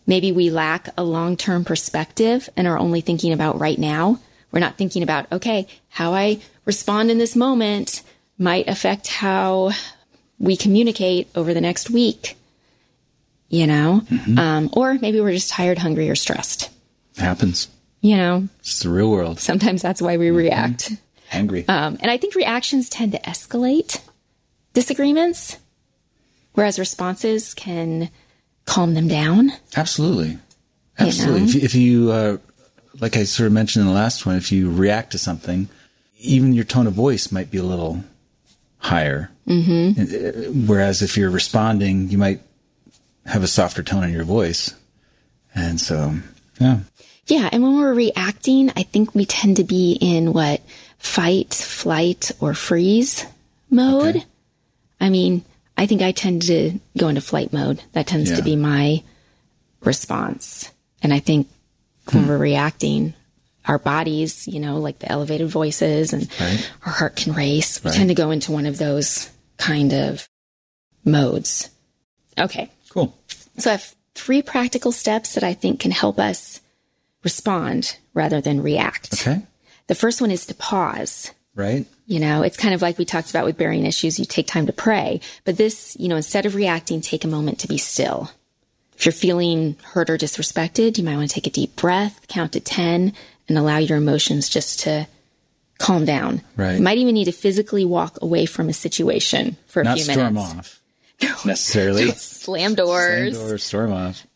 Maybe 0.08 0.32
we 0.32 0.50
lack 0.50 0.90
a 0.98 1.04
long 1.04 1.38
term 1.38 1.64
perspective 1.66 2.50
and 2.58 2.68
are 2.68 2.78
only 2.78 3.02
thinking 3.02 3.34
about 3.34 3.60
right 3.60 3.78
now. 3.80 4.20
We're 4.52 4.60
not 4.60 4.78
thinking 4.78 5.02
about, 5.04 5.32
okay, 5.32 5.68
how 5.90 6.14
I 6.14 6.40
respond 6.66 7.10
in 7.10 7.18
this 7.18 7.36
moment 7.36 8.02
might 8.38 8.68
affect 8.68 9.08
how 9.08 9.72
we 10.40 10.58
communicate 10.58 11.30
over 11.36 11.54
the 11.54 11.62
next 11.62 11.90
week, 11.90 12.36
you 13.50 13.66
know? 13.68 14.02
Um, 14.38 14.70
or 14.74 14.96
maybe 14.96 15.22
we're 15.22 15.32
just 15.34 15.50
tired, 15.52 15.78
hungry, 15.78 16.10
or 16.10 16.16
stressed. 16.16 16.70
happens. 17.18 17.70
You 18.02 18.18
know, 18.18 18.48
It's 18.60 18.80
the 18.80 18.90
real 18.90 19.12
world. 19.12 19.40
sometimes 19.40 19.82
that's 19.84 20.02
why 20.02 20.18
we 20.18 20.32
react. 20.32 20.92
Angry. 21.32 21.66
Um, 21.68 21.98
and 22.02 22.10
I 22.12 22.18
think 22.18 22.34
reactions 22.36 22.90
tend 22.90 23.12
to 23.14 23.20
escalate 23.20 24.02
disagreements, 24.74 25.58
whereas 26.54 26.80
responses 26.80 27.54
can 27.54 28.10
calm 28.66 28.94
them 28.94 29.08
down. 29.08 29.52
Absolutely. 29.76 30.38
Absolutely. 30.98 31.42
know? 31.42 31.48
If, 31.48 31.56
if 31.56 31.76
you, 31.76 32.12
uh, 32.12 32.38
like 33.00 33.18
I 33.18 33.24
sort 33.24 33.48
of 33.48 33.54
mentioned 33.54 33.82
in 33.82 33.88
the 33.88 33.94
last 33.94 34.26
one, 34.26 34.36
if 34.36 34.52
you 34.52 34.72
react 34.72 35.12
to 35.12 35.18
something, 35.18 35.70
even 36.20 36.54
your 36.54 36.64
tone 36.64 36.88
of 36.88 36.94
voice 36.94 37.32
might 37.32 37.50
be 37.50 37.58
a 37.58 37.64
little 37.64 38.04
higher. 38.78 39.32
Mm-hmm. 39.48 40.68
Whereas 40.68 41.02
if 41.02 41.18
you're 41.18 41.30
responding, 41.30 42.10
you 42.10 42.18
might 42.18 42.42
have 43.26 43.44
a 43.44 43.48
softer 43.48 43.84
tone 43.84 44.04
in 44.04 44.12
your 44.12 44.24
voice. 44.24 44.74
And 45.54 45.80
so, 45.80 46.16
yeah. 46.60 46.80
Yeah, 47.28 47.50
and 47.52 47.64
when 47.64 47.78
we're 47.78 47.94
reacting, 47.94 48.72
I 48.76 48.84
think 48.84 49.14
we 49.16 49.26
tend 49.26 49.58
to 49.58 49.64
be 49.64 49.98
in 50.00 50.34
what 50.34 50.62
fight, 50.98 51.54
flight, 51.54 52.32
or 52.40 52.54
freeze 52.54 53.26
mode. 53.70 54.18
Okay. 54.18 54.26
I 55.00 55.10
mean, 55.10 55.44
I 55.82 55.88
think 55.88 56.04
I 56.04 56.12
tend 56.12 56.44
to 56.44 56.80
go 56.96 57.08
into 57.08 57.22
flight 57.22 57.52
mode. 57.52 57.82
That 57.94 58.06
tends 58.06 58.32
to 58.36 58.44
be 58.44 58.56
my 58.56 59.02
response. 59.80 60.72
And 61.02 61.12
I 61.12 61.18
think 61.18 61.48
when 62.12 62.26
hmm. 62.26 62.30
we're 62.30 62.38
reacting, 62.38 63.16
our 63.66 63.80
bodies, 63.80 64.48
you 64.48 64.60
know, 64.60 64.78
like 64.78 65.00
the 65.00 65.12
elevated 65.12 65.50
voices 65.50 66.14
and 66.14 66.30
Right. 66.40 66.72
our 66.86 66.92
heart 66.92 67.16
can 67.16 67.34
race. 67.34 67.84
We 67.84 67.90
Right. 67.90 67.98
tend 67.98 68.10
to 68.10 68.14
go 68.14 68.30
into 68.30 68.52
one 68.52 68.68
of 68.68 68.78
those 68.78 69.32
kind 69.58 69.92
of 69.92 70.30
modes. 71.04 71.70
Okay. 72.38 72.70
Cool. 72.90 73.18
So 73.58 73.72
I 73.72 73.74
have 73.74 73.96
three 74.14 74.44
practical 74.44 74.92
steps 74.92 75.34
that 75.34 75.44
I 75.44 75.56
think 75.56 75.80
can 75.80 75.90
help 75.90 76.20
us 76.20 76.62
respond 77.24 77.98
rather 78.14 78.40
than 78.40 78.62
react. 78.62 79.16
Okay. 79.16 79.42
The 79.88 79.96
first 79.96 80.22
one 80.22 80.30
is 80.30 80.46
to 80.46 80.54
pause. 80.54 81.32
Right. 81.56 81.88
You 82.12 82.20
know, 82.20 82.42
it's 82.42 82.58
kind 82.58 82.74
of 82.74 82.82
like 82.82 82.98
we 82.98 83.06
talked 83.06 83.30
about 83.30 83.46
with 83.46 83.58
bearing 83.58 83.86
issues, 83.86 84.20
you 84.20 84.26
take 84.26 84.46
time 84.46 84.66
to 84.66 84.74
pray. 84.74 85.22
But 85.46 85.56
this, 85.56 85.96
you 85.98 86.10
know, 86.10 86.18
instead 86.18 86.46
of 86.46 86.56
reacting, 86.56 87.00
take 87.00 87.24
a 87.24 87.28
moment 87.30 87.60
to 87.60 87.70
be 87.70 87.78
still. 87.78 88.30
If 88.98 89.06
you're 89.06 89.14
feeling 89.14 89.78
hurt 89.82 90.10
or 90.10 90.18
disrespected, 90.18 90.98
you 90.98 91.06
might 91.06 91.16
want 91.16 91.30
to 91.30 91.34
take 91.34 91.48
a 91.48 91.50
deep 91.50 91.78
breath, 91.78 92.28
count 92.28 92.52
to 92.52 92.60
10, 92.60 93.14
and 93.48 93.58
allow 93.58 93.78
your 93.78 93.98
emotions 93.98 94.50
just 94.50 94.82
to 94.82 95.08
calm 95.78 96.04
down. 96.04 96.42
Right. 96.58 96.76
You 96.76 96.82
might 96.82 96.98
even 96.98 97.14
need 97.14 97.26
to 97.26 97.32
physically 97.32 97.86
walk 97.86 98.22
away 98.22 98.46
from 98.46 98.68
a 98.68 98.74
situation 98.74 99.56
for 99.68 99.82
a 99.82 99.86
few 99.96 100.06
minutes. 100.06 100.08
Not 100.08 100.14
few 100.14 100.14
storm 100.14 100.34
minutes. 100.34 100.80
off 101.24 101.46
necessarily. 101.46 102.12
Slam 102.12 102.76
doors. 102.76 103.38
Or 103.40 103.58
storm 103.58 103.94
off. 103.94 104.28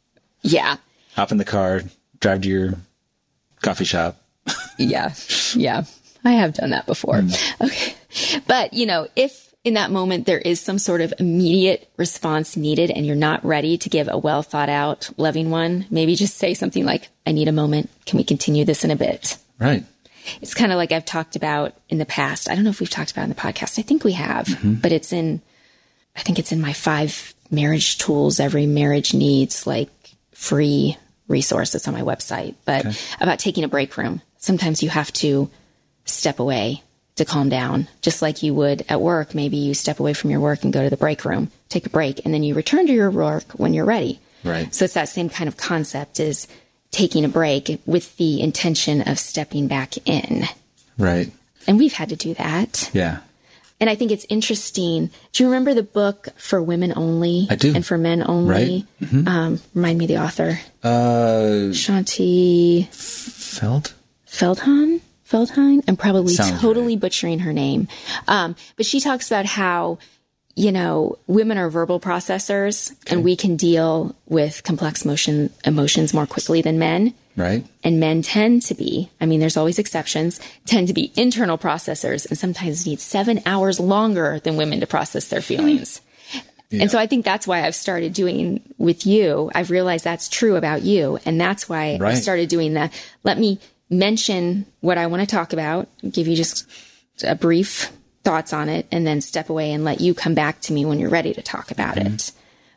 Yeah. 0.44 0.78
Hop 1.16 1.34
in 1.34 1.40
the 1.40 1.44
car, 1.44 1.82
drive 2.22 2.40
to 2.44 2.48
your 2.48 2.74
coffee 3.62 3.84
shop. 3.84 4.22
Yeah. 4.78 5.14
Yeah. 5.56 5.84
I 6.26 6.34
have 6.34 6.54
done 6.56 6.72
that 6.72 6.86
before. 6.86 7.22
Mm. 7.22 7.62
Okay. 7.62 8.42
But, 8.48 8.74
you 8.74 8.86
know, 8.86 9.08
if 9.16 9.54
in 9.64 9.76
that 9.76 9.92
moment 9.92 10.26
there 10.26 10.40
is 10.40 10.60
some 10.60 10.80
sort 10.80 11.02
of 11.02 11.14
immediate 11.20 11.90
response 11.98 12.58
needed 12.58 12.92
and 12.92 13.06
you're 13.06 13.16
not 13.16 13.44
ready 13.46 13.78
to 13.78 13.90
give 13.90 14.08
a 14.10 14.18
well 14.18 14.44
thought 14.44 14.70
out, 14.70 15.10
loving 15.18 15.50
one, 15.50 15.86
maybe 15.90 16.16
just 16.16 16.38
say 16.38 16.54
something 16.54 16.86
like, 16.86 17.10
I 17.26 17.32
need 17.32 17.48
a 17.48 17.54
moment. 17.54 17.90
Can 18.06 18.18
we 18.18 18.24
continue 18.24 18.66
this 18.66 18.84
in 18.84 18.92
a 18.92 18.96
bit? 18.96 19.38
Right. 19.60 19.84
It's 20.42 20.54
kind 20.54 20.72
of 20.72 20.78
like 20.78 20.92
I've 20.92 21.06
talked 21.06 21.36
about 21.36 21.74
in 21.90 21.98
the 21.98 22.06
past. 22.06 22.50
I 22.50 22.56
don't 22.56 22.64
know 22.64 22.70
if 22.70 22.80
we've 22.80 22.90
talked 22.90 23.12
about 23.12 23.22
it 23.22 23.26
in 23.26 23.30
the 23.30 23.36
podcast. 23.36 23.78
I 23.78 23.84
think 23.84 24.04
we 24.04 24.14
have, 24.14 24.48
mm-hmm. 24.48 24.76
but 24.76 24.92
it's 24.92 25.14
in, 25.14 25.42
I 26.16 26.22
think 26.22 26.40
it's 26.40 26.52
in 26.52 26.62
my 26.62 26.74
five 26.74 27.34
marriage 27.52 27.98
tools 28.00 28.40
every 28.40 28.66
marriage 28.66 29.14
needs, 29.14 29.68
like 29.68 29.90
free 30.32 30.98
resource 31.28 31.72
that's 31.72 31.88
on 31.88 31.94
my 31.94 32.02
website. 32.02 32.56
But 32.66 32.86
about 33.20 33.40
taking 33.40 33.64
a 33.64 33.68
break 33.68 33.98
room. 33.98 34.22
Sometimes 34.38 34.84
you 34.84 34.90
have 34.90 35.12
to 35.14 35.50
step 36.06 36.40
away 36.40 36.84
to 37.16 37.26
calm 37.26 37.50
down, 37.50 37.88
just 38.02 38.22
like 38.22 38.44
you 38.44 38.54
would 38.54 38.86
at 38.90 39.02
work. 39.02 39.34
Maybe 39.34 39.58
you 39.58 39.74
step 39.74 40.00
away 40.00 40.14
from 40.14 40.32
your 40.32 40.40
work 40.40 40.64
and 40.64 40.74
go 40.74 40.84
to 40.84 40.90
the 40.90 40.98
break 40.98 41.26
room, 41.26 41.52
take 41.70 41.86
a 41.86 41.90
break, 41.90 42.26
and 42.26 42.34
then 42.34 42.44
you 42.44 42.54
return 42.54 42.88
to 42.88 42.94
your 42.94 43.12
work 43.12 43.52
when 43.54 43.74
you're 43.74 43.86
ready. 43.86 44.20
Right. 44.44 44.74
So 44.74 44.86
it's 44.86 44.94
that 44.94 45.10
same 45.10 45.30
kind 45.30 45.48
of 45.48 45.58
concept 45.58 46.20
is 46.20 46.48
taking 46.92 47.26
a 47.26 47.30
break 47.30 47.82
with 47.86 48.16
the 48.18 48.42
intention 48.42 49.02
of 49.02 49.18
stepping 49.18 49.68
back 49.68 49.96
in. 50.08 50.44
Right. 50.98 51.32
And 51.68 51.78
we've 51.78 51.94
had 51.94 52.10
to 52.10 52.16
do 52.16 52.34
that. 52.36 52.90
Yeah. 52.94 53.20
And 53.80 53.90
I 53.90 53.96
think 53.96 54.12
it's 54.12 54.26
interesting. 54.30 55.10
Do 55.34 55.44
you 55.44 55.50
remember 55.50 55.74
the 55.74 55.84
book 55.84 56.30
For 56.38 56.62
Women 56.62 56.94
Only? 56.96 57.48
I 57.50 57.56
do. 57.56 57.74
And 57.76 57.86
For 57.86 57.98
Men 57.98 58.24
Only? 58.26 58.86
Um, 59.28 59.60
remind 59.74 59.98
me 59.98 60.06
the 60.06 60.20
author. 60.20 60.60
Uh, 60.82 61.72
Shaunti 61.72 62.88
felt. 62.88 63.94
Feldhahn? 64.28 65.02
Feldhahn? 65.36 65.84
I'm 65.88 65.98
probably 65.98 66.34
Sounds 66.34 66.62
totally 66.62 66.96
butchering 66.96 67.40
her 67.40 67.52
name. 67.52 67.88
Um, 68.28 68.56
but 68.78 68.86
she 68.86 69.00
talks 69.00 69.28
about 69.28 69.46
how, 69.46 69.98
you 70.56 70.72
know, 70.72 71.18
women 71.28 71.58
are 71.58 71.70
verbal 71.70 72.00
processors 72.00 72.96
and 73.08 73.24
we 73.24 73.36
can 73.36 73.58
deal 73.58 74.16
with 74.28 74.64
complex 74.64 75.04
motion, 75.04 75.50
emotions 75.66 76.14
more 76.14 76.26
quickly 76.26 76.62
than 76.62 76.80
men. 76.80 77.14
Right. 77.36 77.66
And 77.84 78.00
men 78.00 78.22
tend 78.22 78.62
to 78.64 78.76
be, 78.76 79.10
I 79.20 79.26
mean, 79.26 79.42
there's 79.42 79.58
always 79.58 79.78
exceptions, 79.78 80.40
tend 80.66 80.88
to 80.88 80.94
be 80.94 81.12
internal 81.18 81.58
processors 81.58 82.26
and 82.30 82.38
sometimes 82.38 82.86
need 82.86 83.02
seven 83.02 83.42
hours 83.46 83.78
longer 83.78 84.40
than 84.40 84.56
women 84.56 84.80
to 84.80 84.88
process 84.88 85.28
their 85.28 85.42
feelings. 85.42 86.00
And 86.72 86.90
so 86.92 86.98
I 86.98 87.08
think 87.08 87.24
that's 87.24 87.48
why 87.48 87.66
I've 87.66 87.76
started 87.76 88.14
doing 88.14 88.62
with 88.78 89.06
you. 89.06 89.52
I've 89.54 89.70
realized 89.70 90.04
that's 90.04 90.28
true 90.28 90.56
about 90.56 90.82
you. 90.82 91.20
And 91.26 91.40
that's 91.40 91.70
why 91.70 91.98
I 92.02 92.14
started 92.16 92.50
doing 92.50 92.74
the 92.74 92.90
let 93.24 93.38
me 93.38 93.60
mention 93.90 94.66
what 94.82 94.98
I 94.98 95.08
want 95.08 95.22
to 95.22 95.28
talk 95.28 95.54
about, 95.54 95.88
give 96.10 96.28
you 96.28 96.36
just 96.36 96.68
a 97.24 97.36
brief 97.36 97.92
thoughts 98.24 98.54
on 98.54 98.70
it, 98.70 98.88
and 98.92 99.06
then 99.06 99.22
step 99.22 99.50
away 99.50 99.72
and 99.72 99.84
let 99.84 100.02
you 100.02 100.14
come 100.14 100.34
back 100.34 100.60
to 100.62 100.74
me 100.74 100.86
when 100.86 101.00
you're 101.00 101.10
ready 101.10 101.34
to 101.34 101.42
talk 101.42 101.72
about 101.72 101.98
it. 101.98 102.32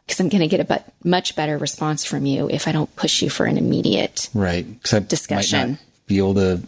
Because 0.06 0.20
I'm 0.20 0.28
going 0.28 0.40
to 0.42 0.48
get 0.48 0.60
a 0.60 0.64
but 0.64 0.90
much 1.04 1.36
better 1.36 1.58
response 1.58 2.04
from 2.04 2.24
you 2.26 2.48
if 2.48 2.66
I 2.68 2.72
don't 2.72 2.94
push 2.96 3.20
you 3.22 3.28
for 3.30 3.44
an 3.46 3.58
immediate 3.58 4.28
Right. 4.34 4.66
I 4.92 4.98
Discussion. 5.00 5.58
might 5.60 5.68
not 5.70 5.78
be 6.06 6.18
able 6.18 6.34
to 6.34 6.62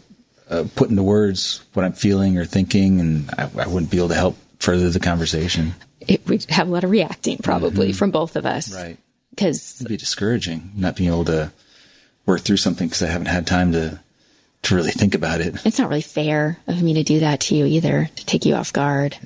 uh, 0.50 0.64
put 0.74 0.90
into 0.90 1.02
words 1.02 1.62
what 1.74 1.84
I'm 1.84 1.92
feeling 1.92 2.36
or 2.36 2.44
thinking, 2.44 3.00
and 3.00 3.30
I, 3.38 3.44
I 3.58 3.66
wouldn't 3.66 3.90
be 3.90 3.96
able 3.98 4.08
to 4.08 4.14
help 4.14 4.36
further 4.58 4.90
the 4.90 5.00
conversation. 5.00 5.74
it 6.06 6.26
would 6.28 6.44
have 6.50 6.68
a 6.68 6.70
lot 6.70 6.84
of 6.84 6.90
reacting 6.90 7.38
probably 7.38 7.92
from 7.92 8.10
both 8.10 8.36
of 8.36 8.44
us. 8.44 8.74
Right. 8.74 8.98
Because 9.30 9.76
It'd 9.80 9.88
be 9.88 9.96
discouraging 9.96 10.72
not 10.76 10.96
being 10.96 11.08
able 11.08 11.24
to 11.26 11.50
work 12.26 12.40
through 12.42 12.58
something 12.58 12.88
because 12.88 13.02
I 13.02 13.06
haven't 13.06 13.28
had 13.28 13.46
time 13.46 13.72
to 13.72 14.00
to 14.62 14.74
really 14.74 14.90
think 14.90 15.14
about 15.14 15.40
it. 15.40 15.54
it's 15.64 15.78
not 15.78 15.88
really 15.88 16.02
fair 16.02 16.58
of 16.66 16.82
me 16.82 16.94
to 16.94 17.02
do 17.02 17.20
that 17.20 17.40
to 17.40 17.54
you 17.54 17.64
either, 17.64 18.08
to 18.16 18.26
take 18.26 18.44
you 18.44 18.54
off 18.54 18.72
guard. 18.72 19.16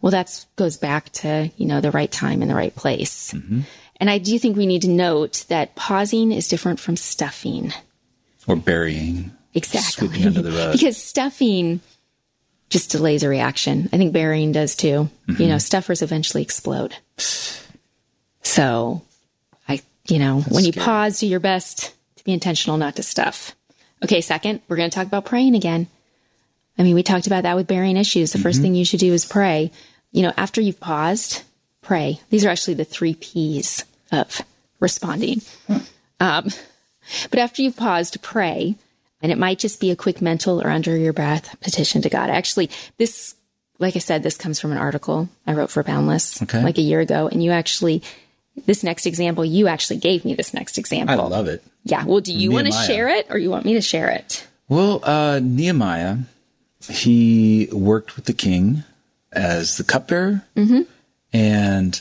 Well, 0.00 0.12
that 0.12 0.44
goes 0.56 0.76
back 0.76 1.10
to, 1.14 1.50
you 1.56 1.66
know, 1.66 1.80
the 1.80 1.90
right 1.90 2.10
time 2.10 2.42
and 2.42 2.50
the 2.50 2.54
right 2.54 2.74
place. 2.74 3.32
Mm-hmm. 3.32 3.60
And 3.98 4.10
I 4.10 4.18
do 4.18 4.38
think 4.38 4.56
we 4.56 4.66
need 4.66 4.82
to 4.82 4.90
note 4.90 5.46
that 5.48 5.74
pausing 5.76 6.30
is 6.32 6.48
different 6.48 6.80
from 6.80 6.96
stuffing. 6.96 7.72
Or 8.46 8.56
burying. 8.56 9.30
Exactly. 9.54 10.24
Under 10.24 10.42
the 10.42 10.50
rug. 10.50 10.72
because 10.72 10.96
stuffing 10.96 11.80
just 12.68 12.90
delays 12.90 13.22
a 13.22 13.28
reaction. 13.28 13.88
I 13.92 13.96
think 13.98 14.12
burying 14.12 14.52
does 14.52 14.74
too. 14.74 15.08
Mm-hmm. 15.28 15.40
You 15.40 15.48
know, 15.48 15.58
stuffers 15.58 16.02
eventually 16.02 16.42
explode. 16.42 16.94
So 18.42 19.02
I, 19.68 19.80
you 20.08 20.18
know, 20.18 20.40
when 20.40 20.64
you 20.64 20.72
scary. 20.72 20.84
pause, 20.84 21.20
do 21.20 21.26
your 21.26 21.40
best 21.40 21.94
to 22.16 22.24
be 22.24 22.32
intentional 22.32 22.76
not 22.76 22.96
to 22.96 23.02
stuff. 23.02 23.54
Okay, 24.04 24.20
second, 24.20 24.60
we're 24.68 24.76
going 24.76 24.90
to 24.90 24.94
talk 24.94 25.06
about 25.06 25.24
praying 25.24 25.54
again. 25.54 25.86
I 26.78 26.82
mean, 26.82 26.94
we 26.94 27.02
talked 27.02 27.26
about 27.26 27.44
that 27.44 27.56
with 27.56 27.66
burying 27.66 27.96
issues. 27.96 28.32
The 28.32 28.38
first 28.38 28.60
thing 28.60 28.74
you 28.74 28.84
should 28.84 29.00
do 29.00 29.12
is 29.12 29.24
pray. 29.24 29.70
You 30.12 30.22
know, 30.22 30.32
after 30.36 30.60
you've 30.60 30.80
paused, 30.80 31.42
pray. 31.82 32.20
These 32.30 32.44
are 32.44 32.50
actually 32.50 32.74
the 32.74 32.84
three 32.84 33.14
P's 33.14 33.84
of 34.12 34.40
responding. 34.80 35.40
Um, 36.20 36.48
but 37.30 37.38
after 37.38 37.62
you've 37.62 37.76
paused, 37.76 38.20
pray. 38.22 38.76
And 39.22 39.32
it 39.32 39.38
might 39.38 39.58
just 39.58 39.80
be 39.80 39.90
a 39.90 39.96
quick 39.96 40.20
mental 40.20 40.60
or 40.60 40.68
under 40.68 40.96
your 40.96 41.12
breath 41.12 41.58
petition 41.60 42.02
to 42.02 42.10
God. 42.10 42.28
Actually, 42.28 42.68
this, 42.98 43.34
like 43.78 43.96
I 43.96 44.00
said, 44.00 44.22
this 44.22 44.36
comes 44.36 44.60
from 44.60 44.72
an 44.72 44.78
article 44.78 45.28
I 45.46 45.54
wrote 45.54 45.70
for 45.70 45.82
Boundless 45.82 46.42
Okay. 46.42 46.62
like 46.62 46.76
a 46.76 46.82
year 46.82 47.00
ago. 47.00 47.28
And 47.28 47.42
you 47.42 47.50
actually, 47.52 48.02
this 48.66 48.82
next 48.84 49.06
example, 49.06 49.44
you 49.44 49.66
actually 49.66 49.96
gave 49.96 50.24
me 50.26 50.34
this 50.34 50.52
next 50.52 50.76
example. 50.76 51.14
I 51.14 51.26
love 51.26 51.46
it. 51.48 51.64
Yeah. 51.84 52.04
Well, 52.04 52.20
do 52.20 52.32
you 52.32 52.50
want 52.50 52.66
to 52.66 52.72
share 52.72 53.08
it 53.08 53.26
or 53.30 53.38
you 53.38 53.50
want 53.50 53.64
me 53.64 53.74
to 53.74 53.80
share 53.80 54.08
it? 54.08 54.46
Well, 54.68 55.00
uh, 55.04 55.40
Nehemiah, 55.42 56.18
he 56.88 57.68
worked 57.72 58.16
with 58.16 58.24
the 58.24 58.32
king 58.32 58.84
as 59.32 59.76
the 59.76 59.84
cupbearer, 59.84 60.44
mm-hmm. 60.56 60.82
and 61.32 62.00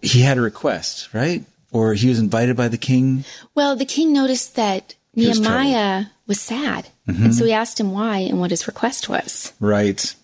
he 0.00 0.20
had 0.20 0.38
a 0.38 0.40
request, 0.40 1.12
right? 1.12 1.44
Or 1.72 1.94
he 1.94 2.08
was 2.08 2.18
invited 2.18 2.56
by 2.56 2.68
the 2.68 2.78
king. 2.78 3.24
Well, 3.54 3.74
the 3.74 3.84
king 3.84 4.12
noticed 4.12 4.54
that 4.56 4.94
was 5.14 5.40
Nehemiah 5.40 6.06
was 6.26 6.40
sad. 6.40 6.88
And 7.06 7.34
so 7.34 7.46
he 7.46 7.54
asked 7.54 7.80
him 7.80 7.92
why 7.92 8.18
and 8.18 8.38
what 8.38 8.50
his 8.50 8.66
request 8.66 9.08
was. 9.08 9.54
Right. 9.60 10.14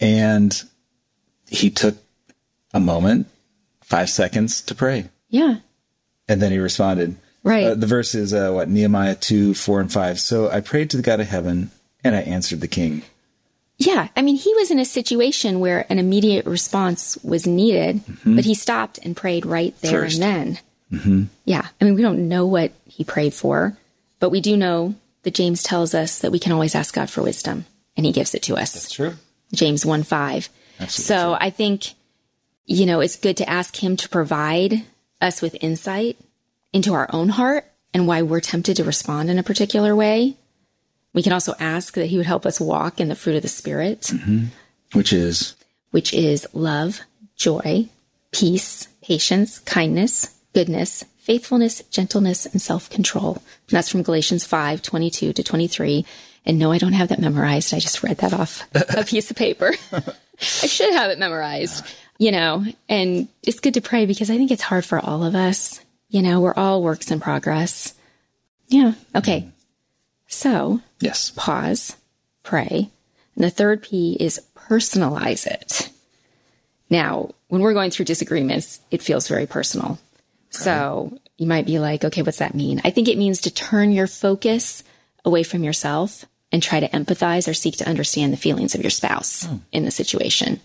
And 0.00 0.62
he 1.48 1.68
took 1.68 1.98
a 2.72 2.80
moment, 2.80 3.26
five 3.82 4.08
seconds 4.08 4.62
to 4.62 4.74
pray. 4.74 5.10
Yeah. 5.28 5.56
And 6.28 6.40
then 6.40 6.50
he 6.50 6.58
responded. 6.58 7.16
Right. 7.42 7.66
Uh, 7.68 7.74
the 7.74 7.86
verse 7.86 8.14
is 8.14 8.34
uh, 8.34 8.50
what? 8.50 8.68
Nehemiah 8.68 9.14
2, 9.14 9.54
4, 9.54 9.80
and 9.80 9.92
5. 9.92 10.20
So 10.20 10.50
I 10.50 10.60
prayed 10.60 10.90
to 10.90 10.96
the 10.96 11.02
God 11.02 11.20
of 11.20 11.28
heaven, 11.28 11.70
and 12.04 12.14
I 12.14 12.20
answered 12.20 12.60
the 12.60 12.68
king. 12.68 13.02
Yeah, 13.78 14.08
I 14.14 14.20
mean, 14.20 14.36
he 14.36 14.52
was 14.54 14.70
in 14.70 14.78
a 14.78 14.84
situation 14.84 15.58
where 15.58 15.86
an 15.88 15.98
immediate 15.98 16.44
response 16.44 17.16
was 17.22 17.46
needed, 17.46 18.02
but 18.26 18.44
he 18.44 18.54
stopped 18.54 18.98
and 19.02 19.16
prayed 19.16 19.46
right 19.46 19.74
there 19.80 20.02
First. 20.02 20.20
and 20.20 20.22
then. 20.22 20.58
Mm-hmm. 20.92 21.22
Yeah, 21.46 21.66
I 21.80 21.84
mean, 21.84 21.94
we 21.94 22.02
don't 22.02 22.28
know 22.28 22.44
what 22.44 22.72
he 22.84 23.04
prayed 23.04 23.32
for, 23.32 23.78
but 24.18 24.28
we 24.28 24.42
do 24.42 24.54
know 24.54 24.96
that 25.22 25.34
James 25.34 25.62
tells 25.62 25.94
us 25.94 26.18
that 26.18 26.30
we 26.30 26.38
can 26.38 26.52
always 26.52 26.74
ask 26.74 26.94
God 26.94 27.08
for 27.08 27.22
wisdom, 27.22 27.64
and 27.96 28.04
he 28.04 28.12
gives 28.12 28.34
it 28.34 28.42
to 28.44 28.56
us. 28.56 28.90
True. 28.90 29.14
James 29.54 29.86
1 29.86 30.02
5. 30.02 30.48
So 30.88 31.36
I 31.40 31.48
think, 31.50 31.94
you 32.66 32.84
know, 32.86 33.00
it's 33.00 33.16
good 33.16 33.36
to 33.38 33.48
ask 33.48 33.82
him 33.82 33.96
to 33.96 34.08
provide 34.08 34.84
us 35.20 35.40
with 35.40 35.56
insight 35.60 36.18
into 36.72 36.94
our 36.94 37.08
own 37.12 37.30
heart 37.30 37.64
and 37.92 38.06
why 38.06 38.22
we're 38.22 38.40
tempted 38.40 38.76
to 38.76 38.84
respond 38.84 39.30
in 39.30 39.38
a 39.38 39.42
particular 39.42 39.94
way. 39.94 40.36
We 41.12 41.22
can 41.22 41.32
also 41.32 41.54
ask 41.58 41.94
that 41.94 42.06
he 42.06 42.16
would 42.16 42.26
help 42.26 42.46
us 42.46 42.60
walk 42.60 43.00
in 43.00 43.08
the 43.08 43.16
fruit 43.16 43.36
of 43.36 43.42
the 43.42 43.48
Spirit 43.48 44.02
mm-hmm. 44.02 44.46
Which 44.92 45.12
is, 45.12 45.54
which 45.92 46.12
is 46.12 46.46
love, 46.52 47.00
joy, 47.36 47.88
peace, 48.32 48.88
patience, 49.02 49.60
kindness, 49.60 50.36
goodness, 50.52 51.04
faithfulness, 51.18 51.82
gentleness, 51.90 52.46
and 52.46 52.60
self 52.60 52.90
control. 52.90 53.34
And 53.34 53.76
that's 53.76 53.88
from 53.88 54.02
Galatians 54.02 54.44
5 54.44 54.82
22 54.82 55.32
to 55.32 55.42
23. 55.42 56.04
And 56.46 56.58
no, 56.58 56.72
I 56.72 56.78
don't 56.78 56.94
have 56.94 57.08
that 57.08 57.20
memorized. 57.20 57.74
I 57.74 57.78
just 57.78 58.02
read 58.02 58.18
that 58.18 58.32
off 58.32 58.66
a 58.74 59.04
piece 59.04 59.30
of 59.30 59.36
paper. 59.36 59.74
I 59.92 60.66
should 60.66 60.92
have 60.94 61.10
it 61.10 61.18
memorized, 61.18 61.84
you 62.18 62.32
know, 62.32 62.64
and 62.88 63.28
it's 63.42 63.60
good 63.60 63.74
to 63.74 63.80
pray 63.80 64.06
because 64.06 64.30
I 64.30 64.36
think 64.38 64.50
it's 64.50 64.62
hard 64.62 64.84
for 64.84 64.98
all 64.98 65.22
of 65.22 65.34
us. 65.34 65.80
You 66.10 66.22
know, 66.22 66.40
we're 66.40 66.54
all 66.54 66.82
works 66.82 67.10
in 67.10 67.20
progress. 67.20 67.94
Yeah. 68.68 68.92
Okay. 69.14 69.40
Mm-hmm. 69.40 69.50
So 70.28 70.80
Yes. 71.00 71.32
pause, 71.34 71.96
pray. 72.42 72.90
And 73.34 73.44
the 73.44 73.50
third 73.50 73.82
P 73.82 74.16
is 74.18 74.40
personalize 74.54 75.46
it. 75.46 75.90
Now, 76.88 77.30
when 77.48 77.62
we're 77.62 77.74
going 77.74 77.90
through 77.90 78.04
disagreements, 78.04 78.80
it 78.90 79.02
feels 79.02 79.28
very 79.28 79.46
personal. 79.46 79.98
So 80.50 81.16
you 81.36 81.46
might 81.46 81.66
be 81.66 81.78
like, 81.78 82.04
okay, 82.04 82.22
what's 82.22 82.38
that 82.38 82.54
mean? 82.54 82.80
I 82.84 82.90
think 82.90 83.08
it 83.08 83.18
means 83.18 83.42
to 83.42 83.50
turn 83.50 83.92
your 83.92 84.08
focus 84.08 84.82
away 85.24 85.44
from 85.44 85.62
yourself 85.62 86.24
and 86.52 86.62
try 86.62 86.80
to 86.80 86.88
empathize 86.88 87.48
or 87.48 87.54
seek 87.54 87.76
to 87.76 87.88
understand 87.88 88.32
the 88.32 88.36
feelings 88.36 88.74
of 88.74 88.82
your 88.82 88.90
spouse 88.90 89.44
hmm. 89.44 89.56
in 89.70 89.84
the 89.84 89.90
situation. 89.92 90.60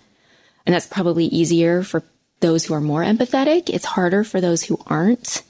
And 0.66 0.74
that's 0.74 0.88
probably 0.88 1.26
easier 1.26 1.84
for 1.84 2.04
those 2.40 2.66
who 2.66 2.74
are 2.74 2.82
more 2.82 3.04
empathetic. 3.04 3.70
It's 3.70 3.86
harder 3.86 4.24
for 4.24 4.42
those 4.42 4.64
who 4.64 4.80
aren't. 4.88 5.44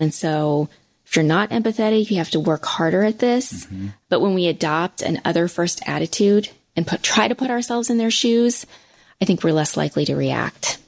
And 0.00 0.12
so 0.12 0.68
if 1.06 1.16
you're 1.16 1.24
not 1.24 1.50
empathetic, 1.50 2.10
you 2.10 2.18
have 2.18 2.30
to 2.30 2.40
work 2.40 2.64
harder 2.64 3.04
at 3.04 3.18
this. 3.18 3.66
But 4.08 4.20
when 4.20 4.34
we 4.34 4.48
adopt 4.48 5.02
an 5.02 5.20
other 5.24 5.48
first 5.48 5.80
attitude 5.86 6.50
and 6.74 6.86
put, 6.86 7.02
try 7.02 7.28
to 7.28 7.34
put 7.34 7.50
ourselves 7.50 7.90
in 7.90 7.98
their 7.98 8.10
shoes, 8.10 8.66
I 9.20 9.24
think 9.24 9.42
we're 9.42 9.52
less 9.52 9.76
likely 9.76 10.04
to 10.06 10.16
react. 10.16 10.78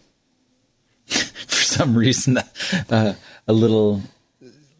For 1.07 1.65
some 1.65 1.97
reason, 1.97 2.39
uh, 2.91 3.15
a 3.47 3.53
little 3.53 4.03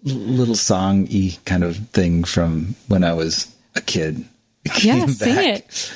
little 0.05 0.55
song 0.55 1.09
y 1.11 1.37
kind 1.45 1.65
of 1.65 1.77
thing 1.89 2.25
from 2.25 2.75
when 2.87 3.03
I 3.05 3.13
was 3.13 3.55
a 3.75 3.81
kid. 3.81 4.25
Yeah, 4.81 5.07
sing 5.07 5.37
it. 5.37 5.93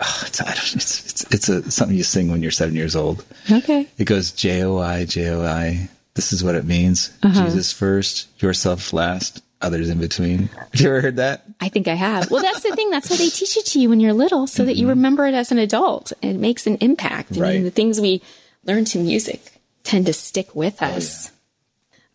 Oh, 0.00 0.22
it's, 0.26 0.40
I 0.40 0.44
don't, 0.46 0.74
it's, 0.76 1.06
it's, 1.06 1.22
it's 1.34 1.48
a, 1.48 1.70
something 1.70 1.96
you 1.96 2.02
sing 2.04 2.30
when 2.30 2.42
you're 2.42 2.50
seven 2.50 2.74
years 2.74 2.96
old. 2.96 3.24
Okay. 3.50 3.86
It 3.98 4.04
goes 4.04 4.30
J 4.32 4.62
O 4.64 4.78
I, 4.78 5.04
J 5.04 5.28
O 5.30 5.44
I. 5.44 5.88
This 6.14 6.32
is 6.32 6.42
what 6.42 6.54
it 6.54 6.64
means. 6.64 7.16
Uh-huh. 7.22 7.44
Jesus 7.44 7.72
first, 7.72 8.28
yourself 8.42 8.92
last, 8.92 9.42
others 9.62 9.88
in 9.88 9.98
between. 9.98 10.48
Have 10.48 10.80
you 10.80 10.88
ever 10.88 11.00
heard 11.00 11.16
that? 11.16 11.44
I 11.60 11.68
think 11.68 11.86
I 11.86 11.94
have. 11.94 12.30
Well, 12.30 12.42
that's 12.42 12.62
the 12.62 12.74
thing. 12.74 12.90
That's 12.90 13.08
why 13.08 13.16
they 13.16 13.28
teach 13.28 13.56
it 13.56 13.66
to 13.66 13.80
you 13.80 13.88
when 13.90 14.00
you're 14.00 14.12
little 14.12 14.46
so 14.46 14.64
that 14.64 14.76
you 14.76 14.88
remember 14.88 15.26
it 15.26 15.34
as 15.34 15.52
an 15.52 15.58
adult. 15.58 16.12
It 16.20 16.34
makes 16.34 16.66
an 16.66 16.76
impact. 16.80 17.30
I 17.30 17.34
mean, 17.34 17.42
Right. 17.42 17.62
the 17.62 17.70
things 17.70 18.00
we 18.00 18.22
learn 18.64 18.84
to 18.86 18.98
music 18.98 19.52
tend 19.84 20.06
to 20.06 20.12
stick 20.12 20.54
with 20.54 20.82
us. 20.82 21.30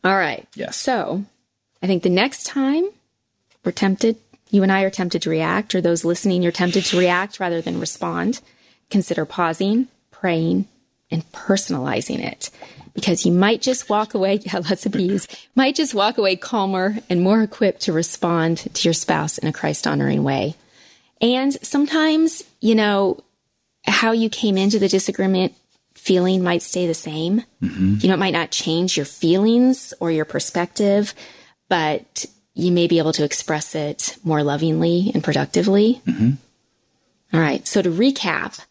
All 0.03 0.15
right. 0.15 0.47
Yes. 0.55 0.75
So 0.77 1.23
I 1.81 1.87
think 1.87 2.03
the 2.03 2.09
next 2.09 2.43
time 2.45 2.85
we're 3.63 3.71
tempted, 3.71 4.17
you 4.49 4.63
and 4.63 4.71
I 4.71 4.81
are 4.81 4.89
tempted 4.89 5.21
to 5.23 5.29
react, 5.29 5.75
or 5.75 5.81
those 5.81 6.05
listening, 6.05 6.41
you're 6.43 6.51
tempted 6.51 6.85
to 6.85 6.99
react 6.99 7.39
rather 7.39 7.61
than 7.61 7.79
respond, 7.79 8.41
consider 8.89 9.25
pausing, 9.25 9.87
praying, 10.11 10.67
and 11.11 11.29
personalizing 11.31 12.19
it. 12.19 12.49
Because 12.93 13.25
you 13.25 13.31
might 13.31 13.61
just 13.61 13.89
walk 13.89 14.13
away, 14.13 14.35
yeah, 14.43 14.59
lots 14.59 14.85
of 14.85 14.91
bees, 14.91 15.27
might 15.55 15.75
just 15.75 15.93
walk 15.93 16.17
away 16.17 16.35
calmer 16.35 16.97
and 17.09 17.21
more 17.21 17.41
equipped 17.41 17.81
to 17.81 17.93
respond 17.93 18.57
to 18.73 18.87
your 18.87 18.93
spouse 18.93 19.37
in 19.37 19.47
a 19.47 19.53
Christ 19.53 19.87
honoring 19.87 20.23
way. 20.23 20.55
And 21.21 21.53
sometimes, 21.65 22.43
you 22.61 22.75
know, 22.75 23.19
how 23.85 24.11
you 24.11 24.29
came 24.29 24.57
into 24.57 24.79
the 24.79 24.87
disagreement 24.87 25.53
feeling 25.93 26.43
might 26.43 26.61
stay 26.61 26.87
the 26.87 26.93
same. 26.93 27.43
Mm-hmm. 27.61 27.95
You 27.99 28.07
know, 28.07 28.13
it 28.13 28.19
might 28.19 28.33
not 28.33 28.51
change 28.51 28.97
your 28.97 29.05
feelings 29.05 29.93
or 29.99 30.11
your 30.11 30.25
perspective, 30.25 31.13
but 31.67 32.25
you 32.55 32.71
may 32.71 32.87
be 32.87 32.97
able 32.97 33.13
to 33.13 33.23
express 33.23 33.75
it 33.75 34.17
more 34.23 34.41
lovingly 34.41 35.11
and 35.13 35.23
productively. 35.23 36.01
Mm-hmm. 36.07 36.31
All 37.33 37.39
right. 37.39 37.67
So 37.67 37.81
to 37.81 37.89
recap, 37.89 38.65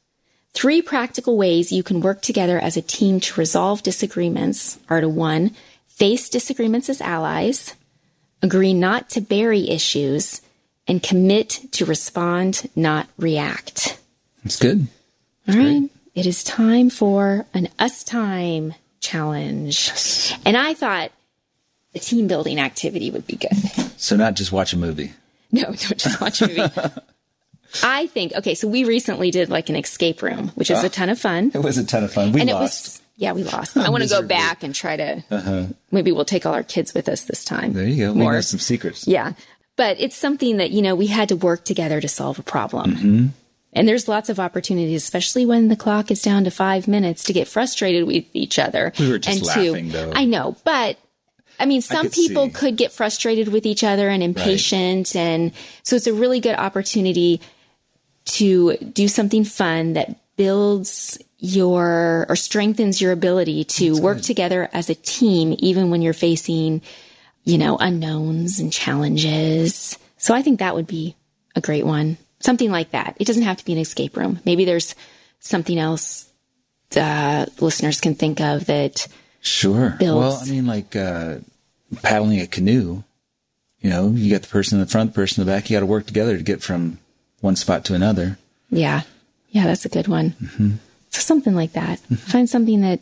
three 0.54 0.80
practical 0.80 1.36
ways 1.36 1.70
you 1.70 1.82
can 1.82 2.00
work 2.00 2.22
together 2.22 2.58
as 2.58 2.76
a 2.76 2.82
team 2.82 3.20
to 3.20 3.38
resolve 3.38 3.82
disagreements 3.82 4.78
are 4.88 5.02
to 5.02 5.08
one, 5.08 5.54
face 5.86 6.28
disagreements 6.28 6.88
as 6.88 7.02
allies, 7.02 7.74
agree 8.42 8.72
not 8.72 9.10
to 9.10 9.20
bury 9.20 9.68
issues, 9.68 10.40
and 10.88 11.02
commit 11.02 11.60
to 11.72 11.84
respond, 11.84 12.68
not 12.74 13.08
react. 13.18 13.98
That's 14.42 14.58
good. 14.58 14.86
All 15.48 15.56
right. 15.56 15.90
It 16.14 16.26
is 16.26 16.44
time 16.44 16.90
for 16.90 17.46
an 17.52 17.68
us 17.78 18.04
time 18.04 18.74
challenge. 19.00 19.90
And 20.46 20.56
I 20.56 20.74
thought 20.74 21.10
a 21.94 21.98
team 21.98 22.26
building 22.26 22.58
activity 22.58 23.10
would 23.10 23.26
be 23.26 23.36
good. 23.36 23.54
So 23.96 24.16
not 24.16 24.34
just 24.34 24.52
watch 24.52 24.72
a 24.72 24.76
movie. 24.76 25.12
No, 25.52 25.62
don't 25.64 25.96
just 25.98 26.20
watch 26.20 26.42
a 26.42 26.48
movie. 26.48 26.90
I 27.82 28.06
think, 28.08 28.32
okay, 28.34 28.54
so 28.54 28.68
we 28.68 28.84
recently 28.84 29.30
did 29.30 29.50
like 29.50 29.68
an 29.68 29.76
escape 29.76 30.22
room, 30.22 30.48
which 30.54 30.70
was 30.70 30.84
a 30.84 30.88
ton 30.88 31.08
of 31.08 31.18
fun. 31.18 31.50
It 31.54 31.58
was 31.62 31.76
a 31.78 31.84
ton 31.84 32.04
of 32.04 32.12
fun. 32.12 32.32
We 32.32 32.40
and 32.40 32.48
it 32.50 32.54
lost. 32.54 32.62
was, 32.84 33.02
yeah, 33.16 33.32
we 33.32 33.42
lost. 33.42 33.76
I 33.76 33.88
want 33.90 34.02
to 34.04 34.08
go 34.08 34.22
back 34.22 34.62
and 34.62 34.74
try 34.74 34.96
to, 34.96 35.24
Uh-huh. 35.30 35.66
maybe 35.90 36.12
we'll 36.12 36.24
take 36.24 36.46
all 36.46 36.54
our 36.54 36.62
kids 36.62 36.94
with 36.94 37.08
us 37.08 37.22
this 37.24 37.44
time. 37.44 37.72
there 37.72 37.86
you 37.86 38.06
go. 38.06 38.12
We 38.12 38.18
More. 38.20 38.32
know 38.32 38.40
some 38.42 38.60
secrets. 38.60 39.06
Yeah. 39.08 39.32
But 39.76 39.98
it's 39.98 40.16
something 40.16 40.58
that, 40.58 40.70
you 40.70 40.82
know, 40.82 40.94
we 40.94 41.08
had 41.08 41.28
to 41.30 41.36
work 41.36 41.64
together 41.64 42.00
to 42.00 42.06
solve 42.08 42.38
a 42.38 42.44
problem. 42.44 42.94
Mm-hmm. 42.94 43.26
And 43.72 43.88
there's 43.88 44.06
lots 44.06 44.28
of 44.28 44.38
opportunities, 44.38 45.02
especially 45.02 45.44
when 45.44 45.66
the 45.66 45.74
clock 45.74 46.12
is 46.12 46.22
down 46.22 46.44
to 46.44 46.52
five 46.52 46.86
minutes 46.86 47.24
to 47.24 47.32
get 47.32 47.48
frustrated 47.48 48.04
with 48.06 48.24
each 48.32 48.56
other. 48.60 48.92
We 49.00 49.10
were 49.10 49.18
just 49.18 49.38
and 49.38 49.46
laughing, 49.48 49.88
though. 49.88 50.12
I 50.14 50.26
know, 50.26 50.56
but 50.62 50.96
I 51.58 51.66
mean, 51.66 51.82
some 51.82 52.06
could 52.06 52.12
people 52.12 52.46
see. 52.46 52.52
could 52.52 52.76
get 52.76 52.92
frustrated 52.92 53.48
with 53.48 53.66
each 53.66 53.84
other 53.84 54.08
and 54.08 54.22
impatient. 54.22 55.14
And 55.14 55.52
so 55.82 55.96
it's 55.96 56.06
a 56.06 56.14
really 56.14 56.40
good 56.40 56.56
opportunity 56.56 57.40
to 58.26 58.76
do 58.76 59.08
something 59.08 59.44
fun 59.44 59.92
that 59.94 60.16
builds 60.36 61.18
your 61.38 62.26
or 62.28 62.36
strengthens 62.36 63.00
your 63.00 63.12
ability 63.12 63.64
to 63.64 64.00
work 64.00 64.20
together 64.20 64.68
as 64.72 64.88
a 64.88 64.94
team, 64.94 65.54
even 65.58 65.90
when 65.90 66.02
you're 66.02 66.12
facing, 66.12 66.80
you 67.44 67.58
know, 67.58 67.76
unknowns 67.78 68.58
and 68.58 68.72
challenges. 68.72 69.98
So 70.16 70.34
I 70.34 70.42
think 70.42 70.58
that 70.58 70.74
would 70.74 70.86
be 70.86 71.14
a 71.54 71.60
great 71.60 71.84
one. 71.84 72.16
Something 72.40 72.70
like 72.70 72.90
that. 72.90 73.16
It 73.20 73.26
doesn't 73.26 73.42
have 73.42 73.58
to 73.58 73.64
be 73.64 73.72
an 73.72 73.78
escape 73.78 74.16
room. 74.16 74.40
Maybe 74.44 74.64
there's 74.64 74.94
something 75.40 75.78
else 75.78 76.28
uh, 76.96 77.46
listeners 77.60 78.00
can 78.00 78.14
think 78.14 78.40
of 78.40 78.66
that. 78.66 79.06
Sure. 79.44 79.90
Builds. 79.98 80.18
Well, 80.18 80.42
I 80.42 80.50
mean, 80.50 80.66
like 80.66 80.96
uh, 80.96 81.36
paddling 82.02 82.40
a 82.40 82.46
canoe. 82.46 83.04
You 83.80 83.90
know, 83.90 84.10
you 84.10 84.30
got 84.32 84.42
the 84.42 84.48
person 84.48 84.78
in 84.78 84.84
the 84.84 84.90
front, 84.90 85.12
the 85.12 85.14
person 85.14 85.40
in 85.40 85.46
the 85.46 85.52
back. 85.52 85.68
You 85.68 85.76
got 85.76 85.80
to 85.80 85.86
work 85.86 86.06
together 86.06 86.36
to 86.36 86.42
get 86.42 86.62
from 86.62 86.98
one 87.40 87.54
spot 87.54 87.84
to 87.84 87.94
another. 87.94 88.38
Yeah. 88.70 89.02
Yeah, 89.50 89.66
that's 89.66 89.84
a 89.84 89.90
good 89.90 90.08
one. 90.08 90.34
So 91.10 91.20
something 91.20 91.54
like 91.54 91.74
that. 91.74 92.00
Find 92.00 92.48
something 92.48 92.80
that 92.80 93.00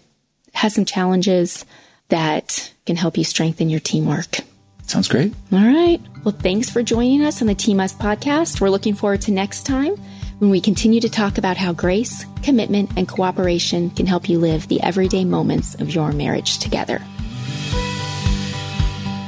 has 0.55 0.75
some 0.75 0.85
challenges 0.85 1.65
that 2.09 2.73
can 2.85 2.97
help 2.97 3.17
you 3.17 3.25
strengthen 3.25 3.71
your 3.71 3.81
teamwork. 3.81 4.39
Sounds 4.87 5.09
great. 5.09 5.33
All 5.53 5.61
right. 5.61 6.01
Well, 6.25 6.35
thanks 6.37 6.69
for 6.69 6.83
joining 6.83 7.23
us 7.23 7.41
on 7.41 7.47
the 7.47 7.55
Team 7.55 7.81
Us 7.81 7.95
podcast. 7.95 8.61
We're 8.61 8.69
looking 8.69 8.95
forward 8.95 9.23
to 9.23 9.31
next 9.31 9.65
time 9.65 9.95
when 10.43 10.51
we 10.51 10.61
continue 10.61 10.99
to 10.99 11.09
talk 11.09 11.39
about 11.39 11.57
how 11.57 11.73
grace, 11.73 12.27
commitment, 12.43 12.91
and 12.97 13.07
cooperation 13.07 13.91
can 13.91 14.07
help 14.07 14.29
you 14.29 14.41
live 14.41 14.67
the 14.67 14.81
everyday 14.83 15.25
moments 15.25 15.77
of 15.77 15.95
your 15.95 16.11
marriage 16.11 16.59
together. 16.59 17.01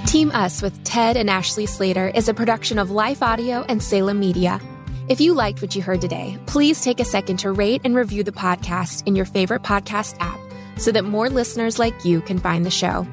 Team 0.09 0.33
Us 0.33 0.61
with 0.61 0.83
Ted 0.83 1.17
and 1.17 1.31
Ashley 1.31 1.67
Slater 1.67 2.09
is 2.09 2.29
a 2.29 2.35
production 2.35 2.81
of 2.81 2.91
Life 2.91 3.23
Audio 3.23 3.65
and 3.69 3.81
Salem 3.81 4.19
Media. 4.19 4.61
If 5.09 5.21
you 5.21 5.35
liked 5.35 5.63
what 5.63 5.77
you 5.77 5.83
heard 5.83 6.01
today, 6.01 6.37
please 6.47 6.83
take 6.83 6.99
a 6.99 7.05
second 7.05 7.37
to 7.39 7.53
rate 7.53 7.83
and 7.85 7.95
review 7.95 8.25
the 8.25 8.33
podcast 8.33 9.07
in 9.07 9.15
your 9.15 9.25
favorite 9.25 9.63
podcast 9.63 10.17
app 10.19 10.41
so 10.81 10.91
that 10.91 11.05
more 11.05 11.31
listeners 11.31 11.79
like 11.79 12.05
you 12.05 12.23
can 12.23 12.41
find 12.41 12.67
the 12.67 12.73
show. 12.73 13.07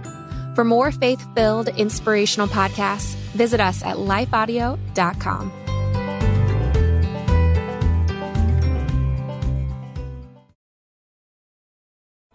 For 0.56 0.64
more 0.64 0.92
faith 0.92 1.24
filled, 1.36 1.68
inspirational 1.68 2.48
podcasts, 2.48 3.14
visit 3.36 3.60
us 3.60 3.84
at 3.84 3.98
lifeaudio.com. 3.98 5.61